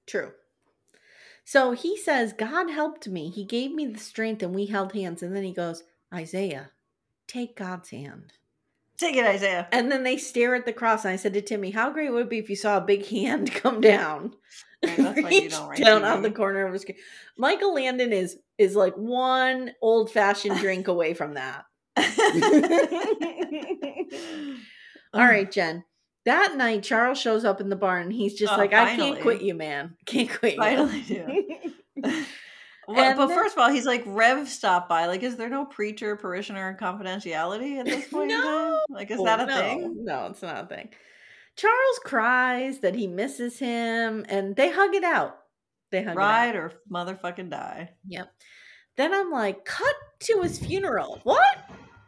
[0.07, 0.31] true.
[1.45, 3.29] So he says, God helped me.
[3.29, 5.23] He gave me the strength and we held hands.
[5.23, 5.83] And then he goes,
[6.13, 6.71] Isaiah,
[7.27, 8.33] take God's hand.
[8.99, 9.67] Take it, Isaiah.
[9.71, 11.05] And then they stare at the cross.
[11.05, 13.05] And I said to Timmy, How great would it be if you saw a big
[13.07, 14.33] hand come down?
[14.85, 16.97] Right, that's why you Reach don't write down on the corner of his screen.
[17.37, 21.65] Michael Landon is is like one old fashioned drink away from that.
[25.13, 25.83] All right, Jen.
[26.25, 29.21] That night, Charles shows up in the barn and he's just Oh, like, I can't
[29.21, 29.95] quit you, man.
[30.05, 30.59] Can't quit you.
[30.59, 32.25] Finally do.
[32.87, 35.05] Well, but then- first of all, he's like Rev stopped by.
[35.05, 38.79] Like, is there no preacher parishioner confidentiality at this point in time?
[38.89, 40.05] Like, is that a no, thing?
[40.05, 40.89] No, it's not a thing.
[41.55, 45.37] Charles cries that he misses him and they hug it out.
[45.91, 46.17] They hug it out.
[46.17, 47.91] Ride or motherfucking die.
[48.07, 48.31] Yep.
[48.97, 51.19] Then I'm like, cut to his funeral.
[51.23, 51.57] What?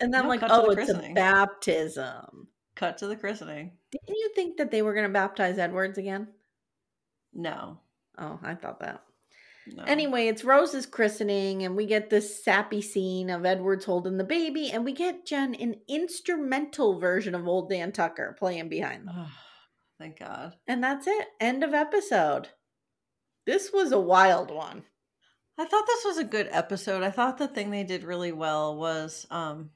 [0.02, 2.48] And then No, like, oh, the it's a baptism.
[2.76, 3.72] Cut to the christening.
[3.92, 6.28] Didn't you think that they were going to baptize Edwards again?
[7.34, 7.80] No.
[8.18, 9.04] Oh, I thought that.
[9.68, 9.84] no.
[9.84, 14.72] Anyway, it's Rose's christening, and we get this sappy scene of Edwards holding the baby,
[14.72, 19.16] and we get Jen an instrumental version of old Dan Tucker playing behind them.
[19.18, 19.32] Oh,
[20.00, 20.56] thank God.
[20.68, 21.28] And that's it.
[21.40, 22.50] End of episode.
[23.46, 24.84] This was a wild one.
[25.58, 27.04] I thought this was a good episode.
[27.04, 29.70] I thought the thing they did really well was um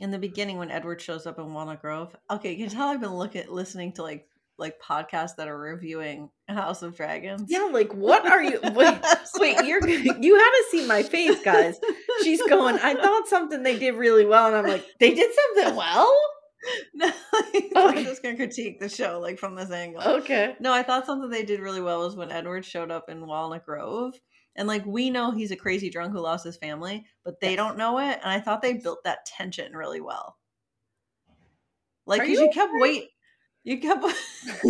[0.00, 2.14] in the beginning when Edward shows up in Walnut Grove.
[2.30, 4.28] Okay, you can tell I've been looking listening to like
[4.58, 7.44] like podcasts that are reviewing House of Dragons.
[7.48, 8.58] Yeah, like what are you?
[8.74, 8.98] Wait,
[9.38, 11.78] wait, you're you had to see my face, guys.
[12.22, 12.78] She's going.
[12.78, 16.14] I thought something they did really well, and I'm like, they did something well.
[16.94, 17.10] no,
[17.54, 17.70] Okay.
[17.74, 20.02] I'm just gonna critique the show like from this angle.
[20.02, 20.54] Okay.
[20.60, 23.64] No, I thought something they did really well was when Edward showed up in Walnut
[23.64, 24.14] Grove.
[24.56, 27.56] And like we know he's a crazy drunk who lost his family, but they Yes.
[27.56, 28.18] don't know it.
[28.22, 30.36] And I thought they built that tension really well.
[32.06, 33.08] Like you you, kept wait
[33.64, 34.02] you kept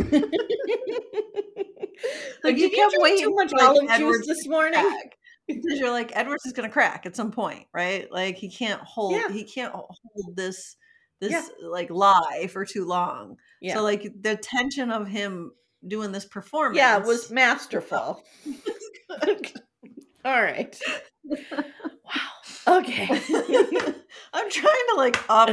[2.45, 4.81] like, you kept waiting too much like, olive Edward juice this morning?
[4.81, 5.17] crack.
[5.47, 8.11] because you're like Edwards is gonna crack at some point, right?
[8.11, 9.29] Like he can't hold Yeah.
[9.31, 9.97] he can't hold
[10.35, 10.77] this
[11.21, 11.47] this Yeah.
[11.69, 13.37] like lie for too long.
[13.61, 13.75] Yeah.
[13.75, 15.53] So like the tension of him
[15.87, 16.79] doing this performance.
[16.79, 18.25] yeah, was masterful.
[20.27, 20.77] All right.
[21.25, 22.79] Wow.
[22.79, 23.07] Okay.
[24.33, 25.51] I'm trying to like up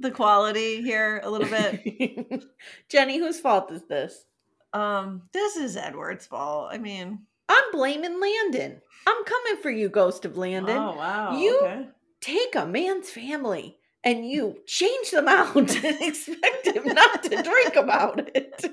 [0.00, 2.44] the quality here a little bit.
[2.88, 4.24] Jenny, whose fault is this?
[4.72, 6.68] Um, this is Edward's fault.
[6.72, 8.82] I mean, I'm blaming Landon.
[9.06, 10.76] I'm coming for you, Ghost of Landon.
[10.76, 11.86] oh wow, You- okay.
[12.20, 15.54] Take a man's family and you change them out
[15.84, 18.64] and expect him not to drink about it.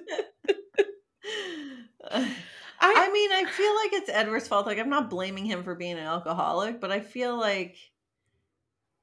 [2.84, 4.66] I, I mean, I feel like it's Edward's fault.
[4.66, 7.78] Like, I'm not blaming him for being an alcoholic, but I feel like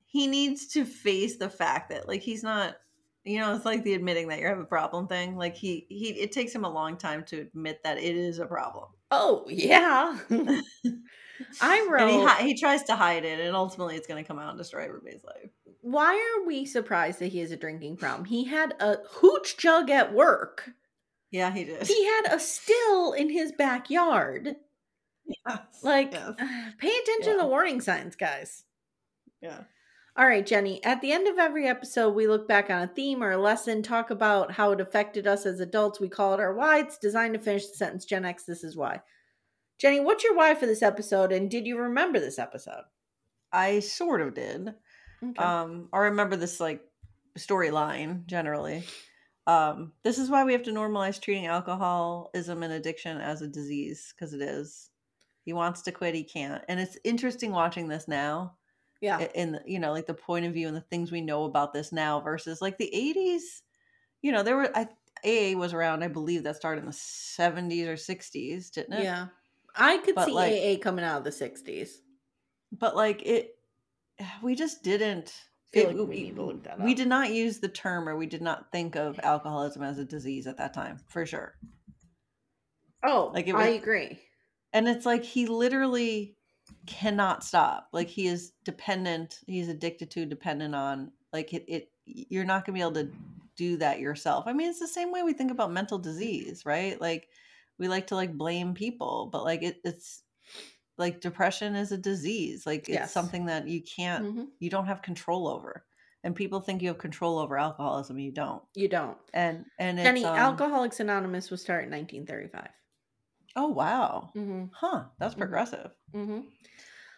[0.06, 2.76] he needs to face the fact that, like, he's not.
[3.22, 5.36] You know, it's like the admitting that you have a problem thing.
[5.36, 8.46] Like he, he, it takes him a long time to admit that it is a
[8.46, 8.86] problem.
[9.10, 10.18] oh yeah.
[11.60, 12.10] I wrote.
[12.10, 14.58] And he, he tries to hide it, and ultimately it's going to come out and
[14.58, 15.50] destroy everybody's life.
[15.82, 18.24] why are we surprised that he has a drinking problem?
[18.24, 20.70] He had a hooch jug at work.
[21.30, 21.86] Yeah, he did.
[21.86, 24.56] He had a still in his backyard.
[25.26, 26.34] Yes, Like, yes,
[26.78, 28.64] pay attention to the warning signs, guys.
[29.40, 29.62] yeah.
[30.16, 30.82] All right, Jenny.
[30.84, 33.80] At the end of every episode, we look back on a theme or a lesson,
[33.80, 36.00] talk about how it affected us as adults.
[36.00, 36.80] We call it our why.
[36.80, 39.00] It's designed to finish the sentence Gen X, this is why.
[39.78, 41.30] Jenny, what's your why for this episode?
[41.32, 42.82] And did you remember this episode?
[43.52, 44.74] I sort of did.
[45.24, 45.42] Okay.
[45.42, 46.82] Um, I remember this like
[47.38, 48.82] storyline generally.
[49.50, 54.14] Um, this is why we have to normalize treating alcoholism and addiction as a disease
[54.14, 54.90] because it is.
[55.44, 58.54] He wants to quit, he can't, and it's interesting watching this now.
[59.00, 59.18] yeah.
[59.18, 61.90] the, you know, like the point of view and the things we know about this
[61.90, 63.62] now versus like the '80s.
[64.22, 64.86] You know, there were I,
[65.24, 66.04] AA was around.
[66.04, 69.02] I believe that started in the '70s or '60s, didn't it?
[69.04, 69.28] Yeah.
[69.74, 71.90] I could But, see like- AA coming out of the 60s.
[72.72, 73.56] But like it,
[74.42, 75.32] we just didn't.
[75.72, 78.16] Feel it- like we need to look that we did not use the term or
[78.16, 81.54] we did not think of alcoholism as a disease at that time for sure.
[83.02, 84.20] Oh, Like, it I agree.
[84.72, 86.36] and it's like he literally
[86.86, 87.88] cannot stop.
[87.92, 92.74] Like he is dependent he's addicted to dependent on like it, it you're not going
[92.74, 93.10] to be able to
[93.56, 94.44] do that yourself.
[94.46, 97.00] I mean it's the same way we think about mental disease right?
[97.00, 97.28] Like
[97.78, 100.22] we like to like blame people but like it, it's
[101.00, 103.12] like depression is a disease like it's Yes.
[103.12, 104.46] something that you can't Mhm.
[104.60, 105.84] you don't have control over
[106.22, 109.18] and people think you have control over alcoholism you don't You don't.
[109.34, 112.68] and and it's Jenny, um, Alcoholics Anonymous was started in 1935.
[113.56, 114.66] oh wow Mm-hmm.
[114.72, 115.38] huh that's Mhm.
[115.38, 116.40] progressive Mm-hmm.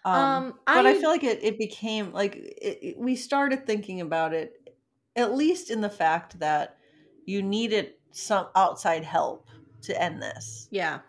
[0.05, 3.67] um, Um, but I, I- feel like it, it became like it, it- we started
[3.67, 4.71] thinking about it
[5.17, 6.79] at least in the fact that
[7.27, 9.49] you needed some outside help
[9.83, 11.01] to end this Yeah.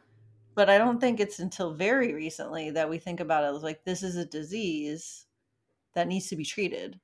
[0.55, 3.83] But i don't think it's until very recently that we think about it as like
[3.83, 5.25] this is a disease
[5.93, 6.99] that needs to be treated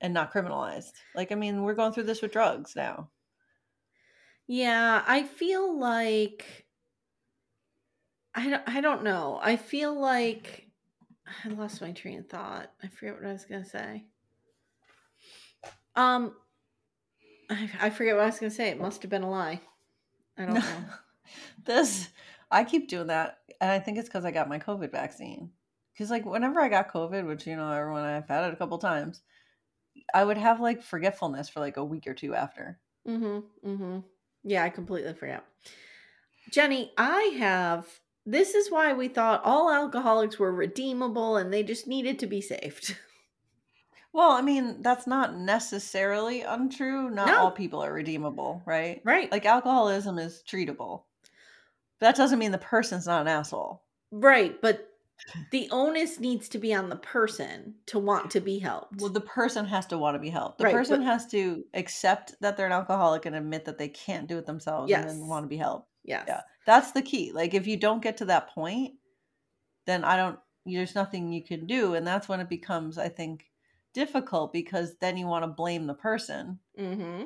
[0.00, 3.10] and not criminalized like i mean we're going through this with drugs now
[4.46, 6.66] Yeah, I feel like
[8.34, 9.38] I don't, I don't know.
[9.42, 10.68] I feel like
[11.44, 12.72] I lost my train of thought.
[12.82, 14.06] I forget what I was going to say.
[15.96, 16.34] Um
[17.50, 18.68] I, I forget what I was going to say.
[18.68, 19.60] It must have been a lie.
[20.36, 20.84] I don't know.
[21.64, 22.08] this
[22.50, 25.50] i keep doing that and i think it's because i got my covid vaccine
[25.92, 28.78] because like whenever i got covid which you know everyone i've had it a couple
[28.78, 29.20] times
[30.14, 33.68] i would have like forgetfulness for like a week or two after Mm-hmm.
[33.70, 33.98] Mm-hmm.
[34.44, 35.42] Yeah, I completely forgot.
[36.50, 37.86] Jenny, I have
[38.26, 42.42] this is why we thought all alcoholics were redeemable and they just needed to be
[42.42, 42.96] saved.
[44.12, 47.38] well i mean that's not necessarily untrue not No.
[47.38, 49.30] all people are redeemable right Right.
[49.32, 51.02] like alcoholism is treatable
[52.00, 54.84] that doesn't mean the person's not an asshole right, but
[55.50, 59.00] the onus needs to be on the person to want to be helped.
[59.00, 61.64] well the person has to want to be helped the Right, person but- has to
[61.74, 65.12] accept that they're an alcoholic and admit that they can't do it themselves and Yes.
[65.12, 66.24] then want to be helped yes.
[66.28, 68.94] yeah that's the key like if you don't get to that point
[69.86, 73.50] then i don't there's nothing you can do and that's when it becomes i think
[73.94, 77.24] difficult because then you want to blame the person Mm-hmm.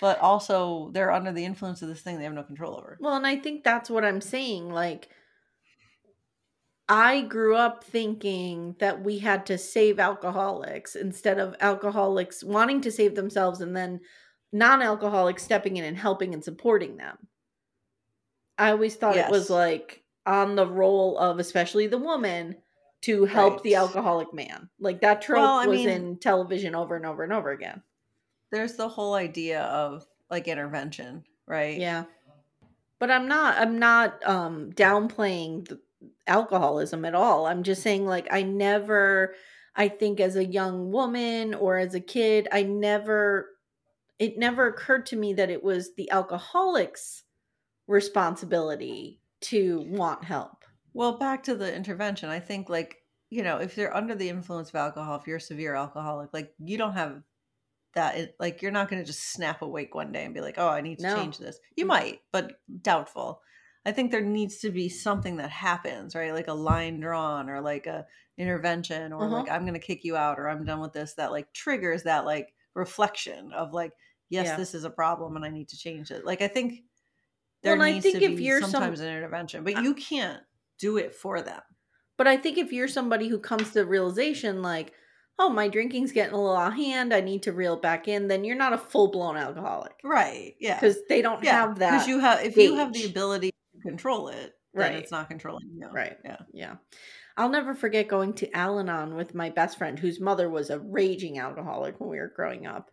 [0.00, 3.16] But also they're under the influence of this thing they have no control over Well,
[3.16, 4.70] and I think that's what I'm saying.
[4.70, 5.08] Like,
[6.88, 12.92] I grew up thinking that we had to save alcoholics instead of alcoholics wanting to
[12.92, 14.00] save themselves and then
[14.52, 17.16] non alcoholics stepping in and helping and supporting them.
[18.58, 22.56] I always thought it was like on the role of, especially the woman,
[23.02, 24.68] to help the alcoholic man.
[24.80, 27.82] Like that trope Well, was mean- in television over and over and over again.
[28.52, 32.04] There's the whole idea of like intervention right Yeah.
[32.98, 35.80] But I'm not I'm not um downplaying the
[36.26, 37.46] alcoholism at all.
[37.46, 39.34] I'm just saying like I never
[39.74, 43.50] I think as a young woman or as a kid, I never
[44.18, 47.24] it never occurred to me that it was the alcoholic's
[47.86, 50.64] responsibility to want help.
[50.94, 52.96] well back to the intervention i think like
[53.30, 56.52] you know if they're under the influence of alcohol if you're a severe alcoholic like
[56.58, 57.22] you don't have
[57.96, 60.54] that it, like you're not going to just snap awake one day and be like
[60.58, 61.16] oh i need to No.
[61.16, 61.88] change this you Mm.
[61.88, 63.40] might but doubtful
[63.84, 67.60] i think there needs to be something that happens right like a line drawn or
[67.60, 68.06] like a
[68.38, 69.36] intervention or Uh-huh.
[69.38, 72.04] like i'm going to kick you out or i'm done with this that like triggers
[72.04, 73.92] that like reflection of like
[74.28, 74.56] yes Yeah.
[74.56, 76.72] this is a problem and i need to change it like i think
[77.64, 79.82] Well, there I needs think to if be you're some- sometimes an intervention but I-
[79.82, 80.42] you can't
[80.78, 81.62] do it for them
[82.18, 84.92] But I think if you're somebody who comes to the realization like,
[85.38, 88.26] oh, my drinking's getting a little out of hand, I need to reel back in,
[88.28, 89.92] then you're not a full blown alcoholic.
[90.04, 91.90] right yeah Because they don't have that.
[91.92, 95.02] because you have if you have the ability to control it then Right.
[95.02, 95.88] it's not controlling you.
[95.90, 96.18] Right.
[96.22, 96.36] Yeah.
[96.52, 96.74] Yeah.
[97.38, 100.78] I'll never forget going to Al Anon with my best friend, whose mother was a
[100.78, 102.90] raging alcoholic when we were growing up.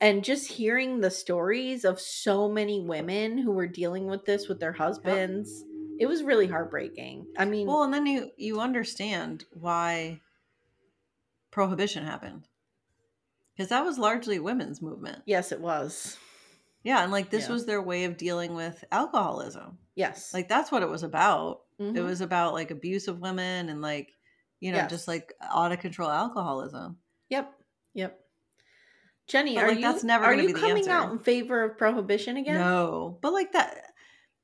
[0.00, 4.58] And just hearing the stories of so many women who were dealing with this with
[4.60, 5.64] their husbands,
[5.98, 7.26] it was really heartbreaking.
[7.36, 10.22] I mean, Well, and then you you understand why
[11.58, 12.46] prohibition happened.
[13.56, 15.22] Because that was largely a women's movement.
[15.26, 16.16] yes, it was.
[16.84, 17.52] Yeah, and like this Yeah.
[17.54, 19.78] was their way of dealing with alcoholism.
[19.96, 20.32] Yes.
[20.32, 21.62] Like that's what it was about.
[21.80, 22.04] It Mhm.
[22.04, 24.10] was about like abuse of women and like
[24.60, 24.90] you know Yes.
[24.90, 26.98] just like out of control alcoholism.
[27.28, 27.52] Yep.
[27.94, 28.20] Yep.
[29.26, 32.36] Jenny, But, are like, you that's never are you coming out in favor of prohibition
[32.36, 32.54] again?
[32.54, 33.82] No, but like that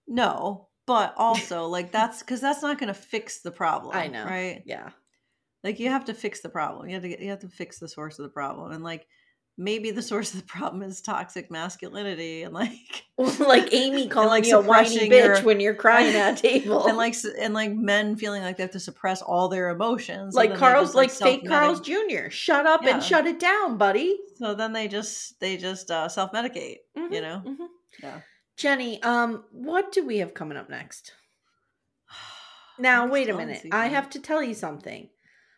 [0.08, 4.24] no, but also like that's cuz that's not going to fix the problem, I know.
[4.24, 4.64] right?
[4.66, 4.90] Yeah.
[5.64, 6.86] Like you have to fix the problem.
[6.88, 8.70] You have to get, you have to fix the source of the problem.
[8.72, 9.06] And like
[9.56, 13.04] maybe the source of the problem is toxic masculinity and like
[13.40, 16.86] like Amy calling like, you a whiny bitch your- when you're crying at a table.
[16.86, 20.34] and like and like men feeling like they have to suppress all their emotions.
[20.34, 22.28] like Carl's just, like, fake Carl's Jr.
[22.30, 22.94] Shut up Yeah.
[22.94, 24.18] and shut it down, buddy.
[24.36, 27.42] So then they just they just uh self-medicate, you Mhm, know?
[27.46, 27.66] mhm.
[28.02, 28.20] Yeah.
[28.56, 31.12] Jenny, um, what do we have coming up next?
[32.78, 33.64] Now, wait a minute.
[33.70, 35.08] I have to tell you something.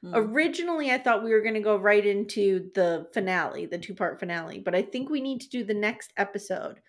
[0.07, 0.13] Mm.
[0.15, 4.21] Originally, I thought we were going to go right into the finale, the two part
[4.21, 6.81] finale, but I think we need to do the next episode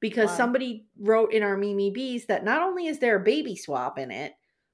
[0.00, 0.36] because Why?
[0.36, 4.10] somebody wrote in our Mimi Bees that not only is there a baby swap in
[4.10, 4.32] it,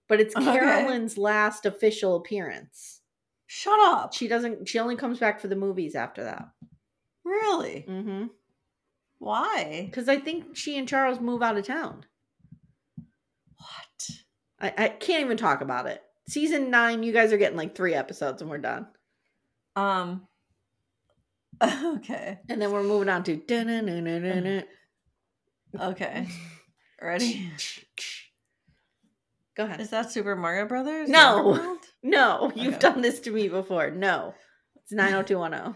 [0.08, 0.44] but it's Okay.
[0.46, 3.00] Carolyn's last official appearance.
[3.46, 4.14] Shut up.
[4.14, 6.48] She doesn't, she only comes back for the movies after that.
[7.24, 7.84] really?
[7.88, 8.26] Mm-hmm.
[9.18, 9.82] Why?
[9.86, 12.04] Because I think she and Charles move out of town.
[13.56, 14.10] What?
[14.60, 16.02] I, I can't even talk about it.
[16.28, 18.86] Season nine, you guys are getting like three episodes and we're done.
[19.76, 20.26] Um
[21.62, 22.38] Okay.
[22.48, 24.62] And then we're moving on to.
[25.80, 26.28] Okay.
[27.02, 27.50] Ready?
[29.56, 29.80] Go ahead.
[29.80, 31.08] Is that Super Mario Brothers?
[31.08, 31.78] No.
[32.00, 32.78] No, you've Okay.
[32.90, 33.90] done this to me before.
[33.90, 34.32] No.
[34.76, 35.74] It's 90210.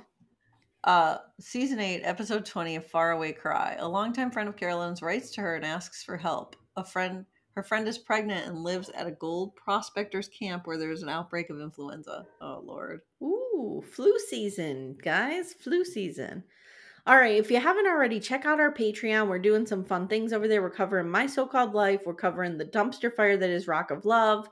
[0.85, 3.75] Uh, season 8, episode 20 of Faraway Cry.
[3.81, 6.55] A longtime friend of Carolyn's writes to her and asks for help.
[6.77, 11.03] A friend, her friend is pregnant and lives at a gold prospectors camp where there's
[11.03, 12.27] an outbreak of influenza.
[12.41, 13.01] Oh, Lord.
[13.23, 15.55] Ooh, flu season, guys.
[15.55, 16.45] Flu season.
[17.07, 19.29] All right, if you haven't already, check out our Patreon.
[19.29, 20.63] We're doing some fun things over there.
[20.63, 22.03] We're covering My So Called Life.
[22.07, 24.49] We're covering the dumpster fire that is Rock of Love.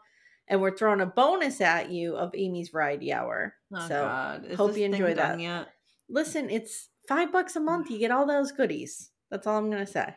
[0.48, 3.54] And we're throwing a bonus at you of Amy's Variety Hour.
[3.72, 4.46] Oh, so God.
[4.46, 5.38] Is hope you enjoy that.
[5.38, 5.68] Yet?
[6.10, 7.90] listen, it's five bucks a month.
[7.90, 9.10] You get all those goodies.
[9.30, 10.14] That's all I'm gonna say.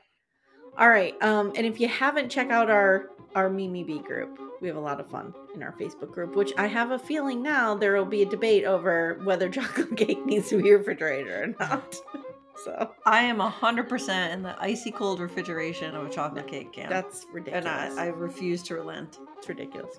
[0.77, 1.21] All right.
[1.21, 4.81] Um, and if you haven't checked out our our Mimi B group, we have a
[4.81, 8.05] lot of fun in our Facebook group, which I have a feeling now there will
[8.05, 11.95] be a debate over whether chocolate cake needs to be refrigerated or not.
[12.63, 16.89] so I am 100% in the icy cold refrigeration of a chocolate cake can.
[16.89, 17.65] that's ridiculous.
[17.65, 19.19] and I, I refuse to relent.
[19.37, 19.95] It's ridiculous.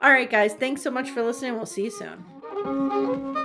[0.00, 0.54] All right, guys.
[0.54, 1.56] Thanks so much for listening.
[1.56, 3.44] We'll see you soon.